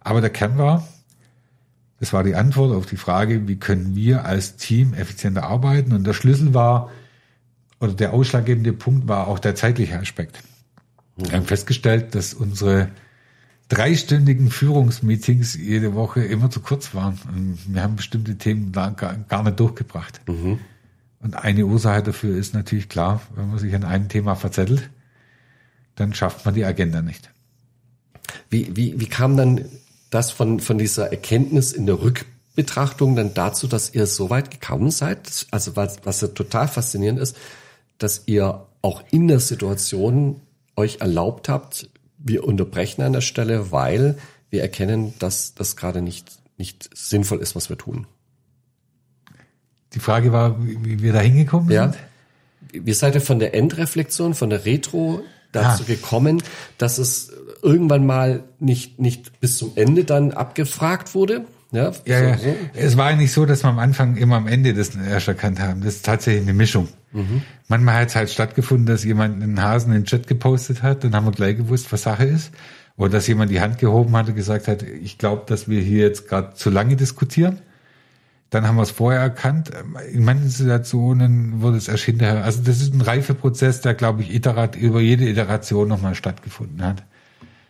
[0.01, 0.87] Aber der Kern war,
[1.99, 5.93] das war die Antwort auf die Frage, wie können wir als Team effizienter arbeiten?
[5.93, 6.91] Und der Schlüssel war,
[7.81, 10.43] oder der ausschlaggebende Punkt war auch der zeitliche Aspekt.
[11.17, 12.89] Wir haben festgestellt, dass unsere
[13.73, 17.19] dreistündigen Führungsmeetings jede Woche immer zu kurz waren.
[17.35, 20.21] Und wir haben bestimmte Themen da gar, gar nicht durchgebracht.
[21.21, 24.91] Und eine Ursache dafür ist natürlich klar, wenn man sich an einem Thema verzettelt,
[25.95, 27.31] dann schafft man die Agenda nicht.
[28.51, 29.65] Wie, wie, wie kam dann
[30.11, 34.91] das von, von dieser Erkenntnis in der Rückbetrachtung dann dazu, dass ihr so weit gekommen
[34.91, 35.47] seid?
[35.51, 37.39] Also was, was ja total faszinierend ist,
[37.97, 40.43] dass ihr auch in der Situation
[40.77, 41.89] euch erlaubt habt,
[42.25, 44.17] wir unterbrechen an der Stelle, weil
[44.51, 48.07] wir erkennen, dass das gerade nicht, nicht sinnvoll ist, was wir tun.
[49.95, 51.93] Die Frage war, wie wir da hingekommen Ja.
[51.93, 52.87] sind.
[52.87, 55.87] Wie seid ihr von der Endreflexion, von der Retro dazu Ah.
[55.87, 56.43] gekommen,
[56.79, 57.31] dass es
[57.63, 61.45] irgendwann mal nicht, nicht bis zum Ende dann abgefragt wurde?
[61.73, 62.39] Ja, Ja, so, ja.
[62.39, 62.57] so.
[62.75, 65.83] Es war eigentlich so, dass wir am Anfang immer am Ende das erst erkannt haben.
[65.83, 66.89] Das ist tatsächlich eine Mischung.
[67.69, 71.15] Manchmal hat es halt stattgefunden, dass jemand einen Hasen in den Chat gepostet hat, dann
[71.15, 72.53] haben wir gleich gewusst, was Sache ist.
[72.97, 76.01] Oder dass jemand die Hand gehoben hat und gesagt hat, ich glaube, dass wir hier
[76.07, 77.61] jetzt gerade zu lange diskutieren.
[78.51, 79.71] Dann haben wir es vorher erkannt.
[80.13, 82.45] In manchen Situationen wurde es erst hinterher.
[82.45, 87.03] Also das ist ein Reifeprozess, der, glaube ich, iterat, über jede Iteration nochmal stattgefunden hat.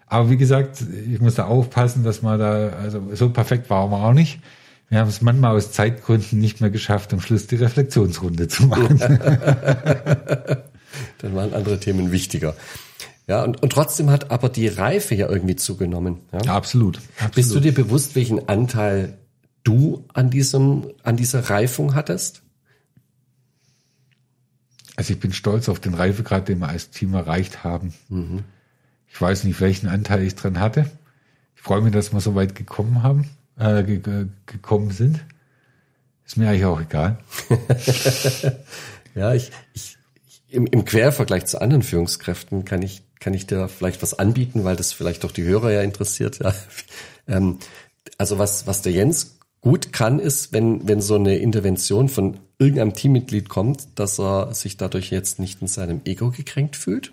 [0.07, 3.99] Aber wie gesagt, ich muss da aufpassen, dass man da, also so perfekt waren wir
[3.99, 4.40] auch nicht.
[4.93, 8.99] Wir haben es manchmal aus Zeitgründen nicht mehr geschafft, am Schluss die Reflexionsrunde zu machen.
[8.99, 9.14] Dann
[11.34, 12.55] waren andere Themen wichtiger.
[13.26, 16.18] Ja, und, und trotzdem hat aber die Reife ja irgendwie zugenommen.
[16.30, 16.55] Ja?
[16.55, 17.34] absolut, absolut.
[17.34, 19.16] Bist du dir bewusst, welchen Anteil
[19.64, 22.43] du an diesem, an dieser Reifung hattest?
[24.97, 27.95] Also ich bin stolz auf den Reifegrad, den wir als Team erreicht haben.
[29.09, 30.84] Ich weiß nicht, welchen Anteil ich dran hatte.
[31.57, 35.21] Ich freue mich, dass wir so weit gekommen haben, äh, ge ge gekommen sind.
[36.25, 37.19] Ist mir eigentlich auch egal.
[39.15, 39.97] Ja, ich, ich,
[40.49, 44.77] im, im Quervergleich zu anderen Führungskräften kann ich, kann ich dir vielleicht was anbieten, weil
[44.77, 46.41] das vielleicht auch die Hörer ja interessiert.
[46.43, 46.55] Ja.
[47.29, 47.61] Ähm,
[48.19, 52.95] also was, was der Jens gut kann, ist, wenn, wenn so eine Intervention von irgendeinem
[52.95, 57.13] Teammitglied kommt, dass er sich dadurch jetzt nicht in seinem Ego gekränkt fühlt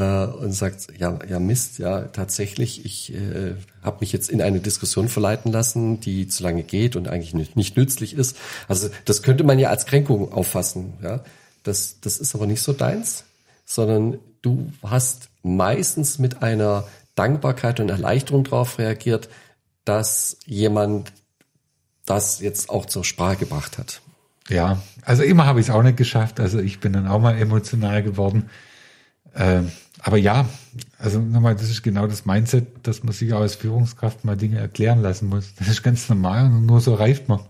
[0.00, 4.60] äh, und sagt, ja, ja Mist, ja tatsächlich, ich äh, habe mich jetzt in eine
[4.60, 8.36] Diskussion verleiten lassen, die zu lange geht und eigentlich nicht, nützlich ist.
[8.66, 10.94] Also das könnte man ja als Kränkung auffassen.
[11.02, 11.22] Ja,
[11.62, 13.24] das, das ist aber nicht so deins,
[13.66, 19.28] sondern du hast meistens mit einer Dankbarkeit und Erleichterung darauf reagiert,
[19.84, 21.12] dass jemand
[22.06, 24.00] das jetzt auch zur Sprache gebracht hat.
[24.48, 26.40] Ja, also immer habe ich es auch nicht geschafft.
[26.40, 28.50] Also ich bin dann auch mal emotional geworden.
[29.36, 29.70] Ähm,
[30.02, 30.48] aber ja,
[30.98, 35.02] also nochmal, das ist genau das Mindset, dass man sich als Führungskraft mal Dinge erklären
[35.02, 35.54] lassen muss.
[35.58, 37.40] Das ist ganz normal und nur so reift man.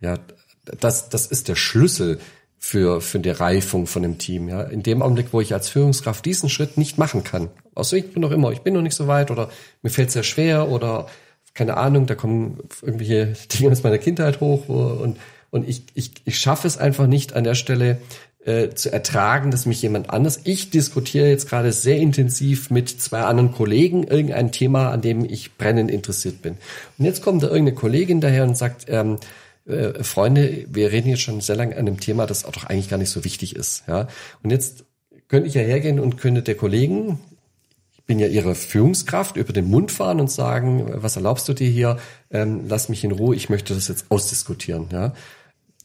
[0.00, 0.18] Ja,
[0.64, 2.20] das, das ist der Schlüssel
[2.58, 4.48] für, für die Reifung von einem Team.
[4.48, 8.12] Ja, in dem Augenblick, wo ich als Führungskraft diesen Schritt nicht machen kann, aus ich
[8.12, 9.50] bin noch immer, ich bin noch nicht so weit oder
[9.82, 11.06] mir fällt es sehr schwer oder
[11.54, 15.18] keine Ahnung, da kommen irgendwelche Dinge aus meiner Kindheit hoch und
[15.52, 17.98] und ich, ich, ich schaffe es einfach nicht an der Stelle
[18.44, 20.40] äh, zu ertragen, dass mich jemand anders.
[20.44, 25.56] Ich diskutiere jetzt gerade sehr intensiv mit zwei anderen Kollegen irgendein Thema, an dem ich
[25.56, 26.56] brennend interessiert bin.
[26.98, 29.18] Und jetzt kommt da irgendeine Kollegin daher und sagt, ähm,
[29.66, 32.88] äh, Freunde, wir reden jetzt schon sehr lange an einem Thema, das auch doch eigentlich
[32.88, 33.84] gar nicht so wichtig ist.
[33.86, 34.08] Ja?
[34.42, 34.84] Und jetzt
[35.28, 37.20] könnte ich ja hergehen und könnte der Kollegen,
[37.92, 41.68] ich bin ja ihre Führungskraft, über den Mund fahren und sagen, was erlaubst du dir
[41.70, 41.98] hier?
[42.30, 44.88] Ähm, lass mich in Ruhe, ich möchte das jetzt ausdiskutieren.
[44.90, 45.12] Ja?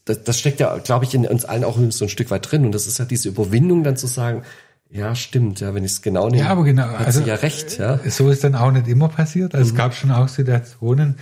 [0.08, 2.64] Das, das steckt ja, glaube ich, in uns allen auch so ein Stück weit drin.
[2.64, 4.42] Und das ist ja diese Überwindung, dann zu sagen,
[4.90, 6.84] ja, stimmt, ja, wenn ich es genau nehme, Ja, aber genau.
[6.84, 7.78] hat Also, sie ja recht.
[7.78, 8.00] Ja?
[8.08, 9.54] So ist dann auch nicht immer passiert.
[9.54, 11.16] Also es gab schon auch Situationen,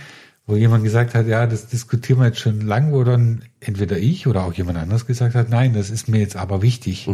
[0.45, 4.27] wo jemand gesagt hat, ja, das diskutieren wir jetzt schon lang, wo dann entweder ich
[4.27, 7.07] oder auch jemand anderes gesagt hat, nein, das ist mir jetzt aber wichtig.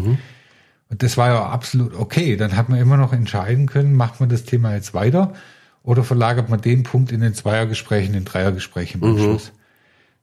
[0.90, 2.38] Und das war ja absolut okay.
[2.38, 5.34] Dann hat man immer noch entscheiden können, macht man das Thema jetzt weiter
[5.82, 9.52] oder verlagert man den Punkt in den Zweiergesprächen, in den Dreiergesprächen im Anschluss.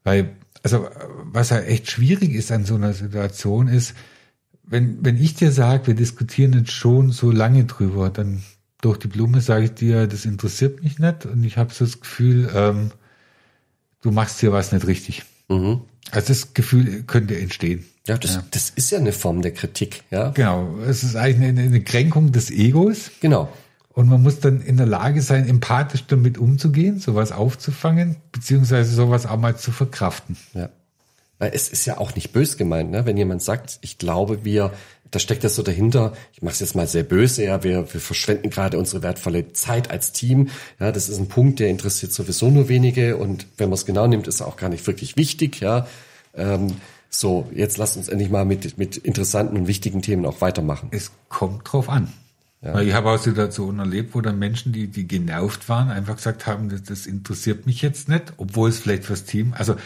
[0.05, 0.89] Weil, also,
[1.25, 3.95] was ja echt schwierig ist an so einer Situation ist,
[4.65, 8.43] wenn, wenn ich dir sage, wir diskutieren jetzt schon so lange drüber, dann
[8.81, 12.01] durch die Blume sage ich dir, das interessiert mich nicht und ich habe so das
[12.01, 12.93] Gefühl, ähm,
[14.01, 15.25] du machst hier was nicht richtig.
[16.13, 17.85] Also das Gefühl könnte entstehen.
[18.07, 20.05] Ja, das, das ist ja eine Form der Kritik.
[20.11, 23.53] Ja, Genau, es ist eigentlich eine, eine Kränkung des Egos genau.
[24.01, 29.27] Und man muss dann in der Lage sein, empathisch damit umzugehen, sowas aufzufangen, beziehungsweise sowas
[29.27, 30.39] auch mal zu verkraften.
[30.55, 30.71] Ja.
[31.39, 33.05] Weil es ist ja auch nicht bös gemeint, ne?
[33.05, 34.73] wenn jemand sagt, ich glaube, wir,
[35.11, 38.01] da steckt das so dahinter, ich mache es jetzt mal sehr böse, ja, wir, wir
[38.01, 40.49] verschwenden gerade unsere wertvolle Zeit als Team.
[40.79, 44.07] Ja, das ist ein Punkt, der interessiert sowieso nur wenige und wenn man es genau
[44.07, 45.87] nimmt, ist er auch gar nicht wirklich wichtig, ja.
[46.35, 46.77] Ähm,
[47.11, 50.89] so, jetzt lasst uns endlich mal mit, mit interessanten und wichtigen Themen auch weitermachen.
[50.91, 52.11] Es kommt drauf an.
[52.63, 56.47] Weil ich habe auch Situationen erlebt, wo dann Menschen, die, die genervt waren, einfach gesagt
[56.47, 59.77] haben, das, das interessiert mich jetzt nicht, obwohl es vielleicht fürs Team, also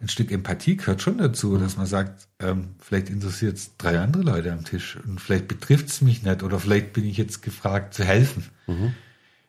[0.00, 4.22] ein Stück Empathie gehört schon dazu, dass man sagt, ähm, vielleicht interessiert es drei andere
[4.22, 7.94] Leute am Tisch und vielleicht betrifft es mich nicht oder vielleicht bin ich jetzt gefragt
[7.94, 8.44] zu helfen.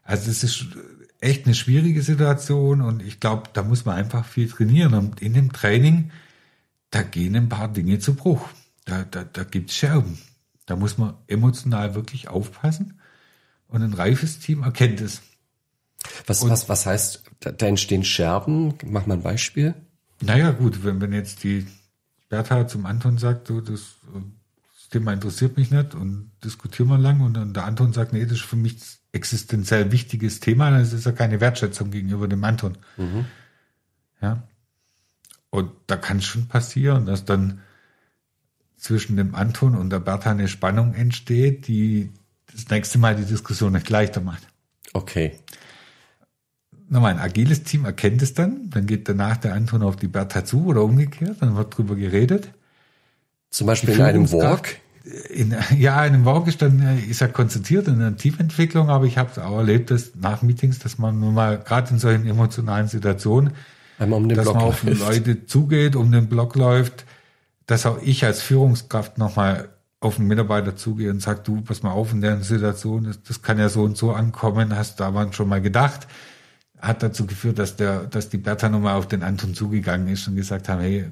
[0.04, 0.66] Also das ist
[1.20, 5.34] echt eine schwierige Situation und ich glaube, da muss man einfach viel trainieren und in
[5.34, 6.12] dem Training,
[6.90, 8.50] da gehen ein paar Dinge zu Bruch.
[8.86, 10.18] Da, da, da gibt's Scherben.
[10.70, 13.00] Da muss man emotional wirklich aufpassen
[13.70, 15.24] und ein reifes Team erkennt es.
[16.28, 18.76] Was, was, was heißt, da, entstehen Scherben?
[18.86, 19.74] Mach mal ein Beispiel.
[20.22, 21.66] Naja, gut, wenn, wenn jetzt die
[22.30, 27.22] Bertha zum Anton sagt, du, das, das Thema interessiert mich nicht und diskutieren wir lang
[27.22, 28.78] und dann der Anton sagt, nee, das ist für mich
[29.12, 32.78] existenziell wichtiges Thema, dann ist es ja keine Wertschätzung gegenüber dem Anton.
[32.96, 33.26] Mhm.
[34.22, 34.44] Ja.
[35.50, 37.62] Und da kann es schon passieren, dass dann
[38.80, 42.10] zwischen dem Anton und der Bertha eine Spannung entsteht, die
[42.52, 44.48] das nächste Mal die Diskussion nicht leichter macht.
[44.94, 45.34] Okay.
[46.88, 50.44] Nochmal, ein agiles Team erkennt es dann, dann geht danach der Anton auf die Bertha
[50.44, 52.50] zu oder umgekehrt, dann wird drüber geredet.
[53.52, 54.78] Zum Beispiel in einem Walk?
[55.30, 59.18] In, ja, in einem Walk ist dann, ist er konzentriert in der Teamentwicklung, aber ich
[59.18, 63.54] habe auch erlebt, dass nach Meetings, dass man nun mal gerade in solchen emotionalen Situationen,
[64.00, 65.00] um dass man auf läuft.
[65.00, 67.06] Leute zugeht, um den Block läuft,
[67.70, 71.92] dass auch ich als Führungskraft nochmal auf einen Mitarbeiter zugehe und sage, du, pass mal
[71.92, 75.32] auf, in der Situation, das, das kann ja so und so ankommen, hast du aber
[75.34, 76.08] schon mal gedacht.
[76.80, 80.36] Hat dazu geführt, dass der, dass die Bertha nochmal auf den Anton zugegangen ist und
[80.36, 81.12] gesagt haben, hey,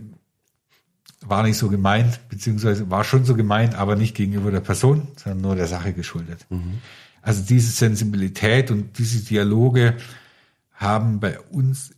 [1.21, 5.41] war nicht so gemeint, beziehungsweise war schon so gemeint, aber nicht gegenüber der Person, sondern
[5.41, 6.47] nur der Sache geschuldet.
[6.49, 6.79] Mhm.
[7.21, 9.95] Also diese Sensibilität und diese Dialoge
[10.73, 11.91] haben bei uns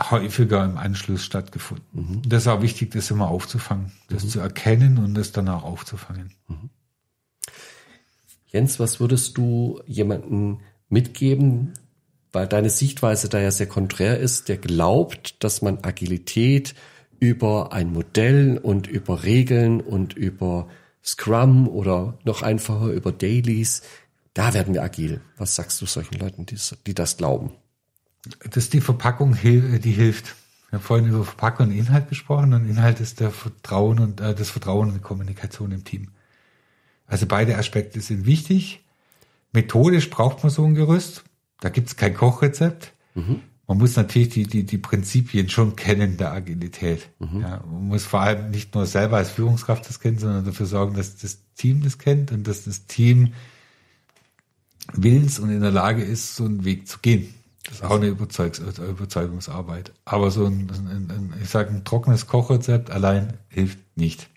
[0.00, 1.86] häufiger im Anschluss stattgefunden.
[1.92, 2.22] Mhm.
[2.28, 4.28] Das ist auch wichtig, das immer aufzufangen, das mhm.
[4.28, 6.32] zu erkennen und das dann auch aufzufangen.
[6.48, 6.70] Mhm.
[8.46, 11.74] Jens, was würdest du jemanden mitgeben,
[12.32, 16.74] weil deine Sichtweise da ja sehr konträr ist, der glaubt, dass man Agilität
[17.18, 20.68] über ein Modell und über Regeln und über
[21.02, 23.82] Scrum oder noch einfacher über Dailies,
[24.34, 25.22] da werden wir agil.
[25.38, 27.52] Was sagst du solchen Leuten, die das glauben?
[28.50, 30.34] Dass die Verpackung, die hilft.
[30.70, 34.34] Wir haben vorhin über Verpackung und Inhalt gesprochen und Inhalt ist der Vertrauen und äh,
[34.34, 36.08] das Vertrauen und die Kommunikation im Team.
[37.06, 38.84] Also beide Aspekte sind wichtig.
[39.52, 41.22] Methodisch braucht man so ein Gerüst.
[41.60, 42.92] Da gibt es kein Kochrezept.
[43.14, 47.08] Mhm man muss natürlich die, die, die Prinzipien schon kennen der Agilität.
[47.18, 47.40] Mhm.
[47.40, 50.94] Ja, man muss vor allem nicht nur selber als Führungskraft das kennen, sondern dafür sorgen,
[50.94, 53.32] dass das Team das kennt und dass das Team
[54.92, 57.34] willens und in der Lage ist, so einen Weg zu gehen.
[57.66, 59.92] Das ist auch eine Überzeug Überzeugungsarbeit.
[60.04, 64.28] Aber so ein, ein, ein ich sage, ein trockenes Kochrezept allein hilft nicht.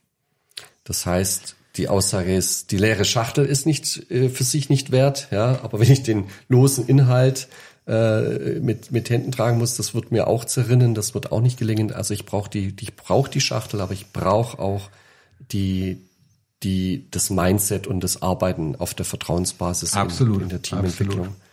[0.84, 5.28] Das heißt, die Aussage ist, die leere Schachtel ist nicht äh, für sich nicht wert,
[5.32, 7.48] ja, aber wenn ich den losen Inhalt
[7.88, 11.58] äh, mit, mit Händen tragen muss, das wird mir auch zerrinnen, das wird auch nicht
[11.58, 11.92] gelingen.
[11.92, 14.90] Also ich brauche die, ich brauche die Schachtel, aber ich brauche auch
[15.52, 16.02] die,
[16.64, 21.28] die, das Mindset und das Arbeiten auf der Vertrauensbasis absolut, in, in der Teamentwicklung.
[21.28, 21.49] Absolut.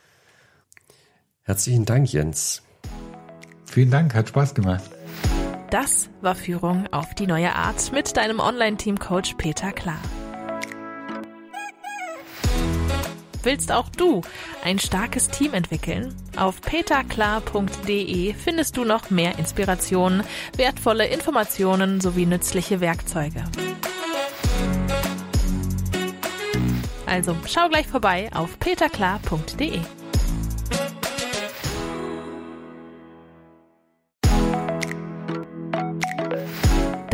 [1.47, 2.62] Herzlichen Dank, Jens.
[3.66, 4.82] Vielen Dank, hat Spaß gemacht.
[5.70, 10.01] Das war Führung auf die neue Art mit deinem Online-Team-Coach Peter Klar.
[13.44, 14.22] Willst auch du
[14.64, 16.16] ein starkes Team entwickeln?
[16.36, 20.24] Auf peterklar.de findest du noch mehr Inspirationen,
[20.57, 23.44] wertvolle Informationen sowie nützliche Werkzeuge.
[27.07, 29.78] Also schau gleich vorbei auf peterklar.de.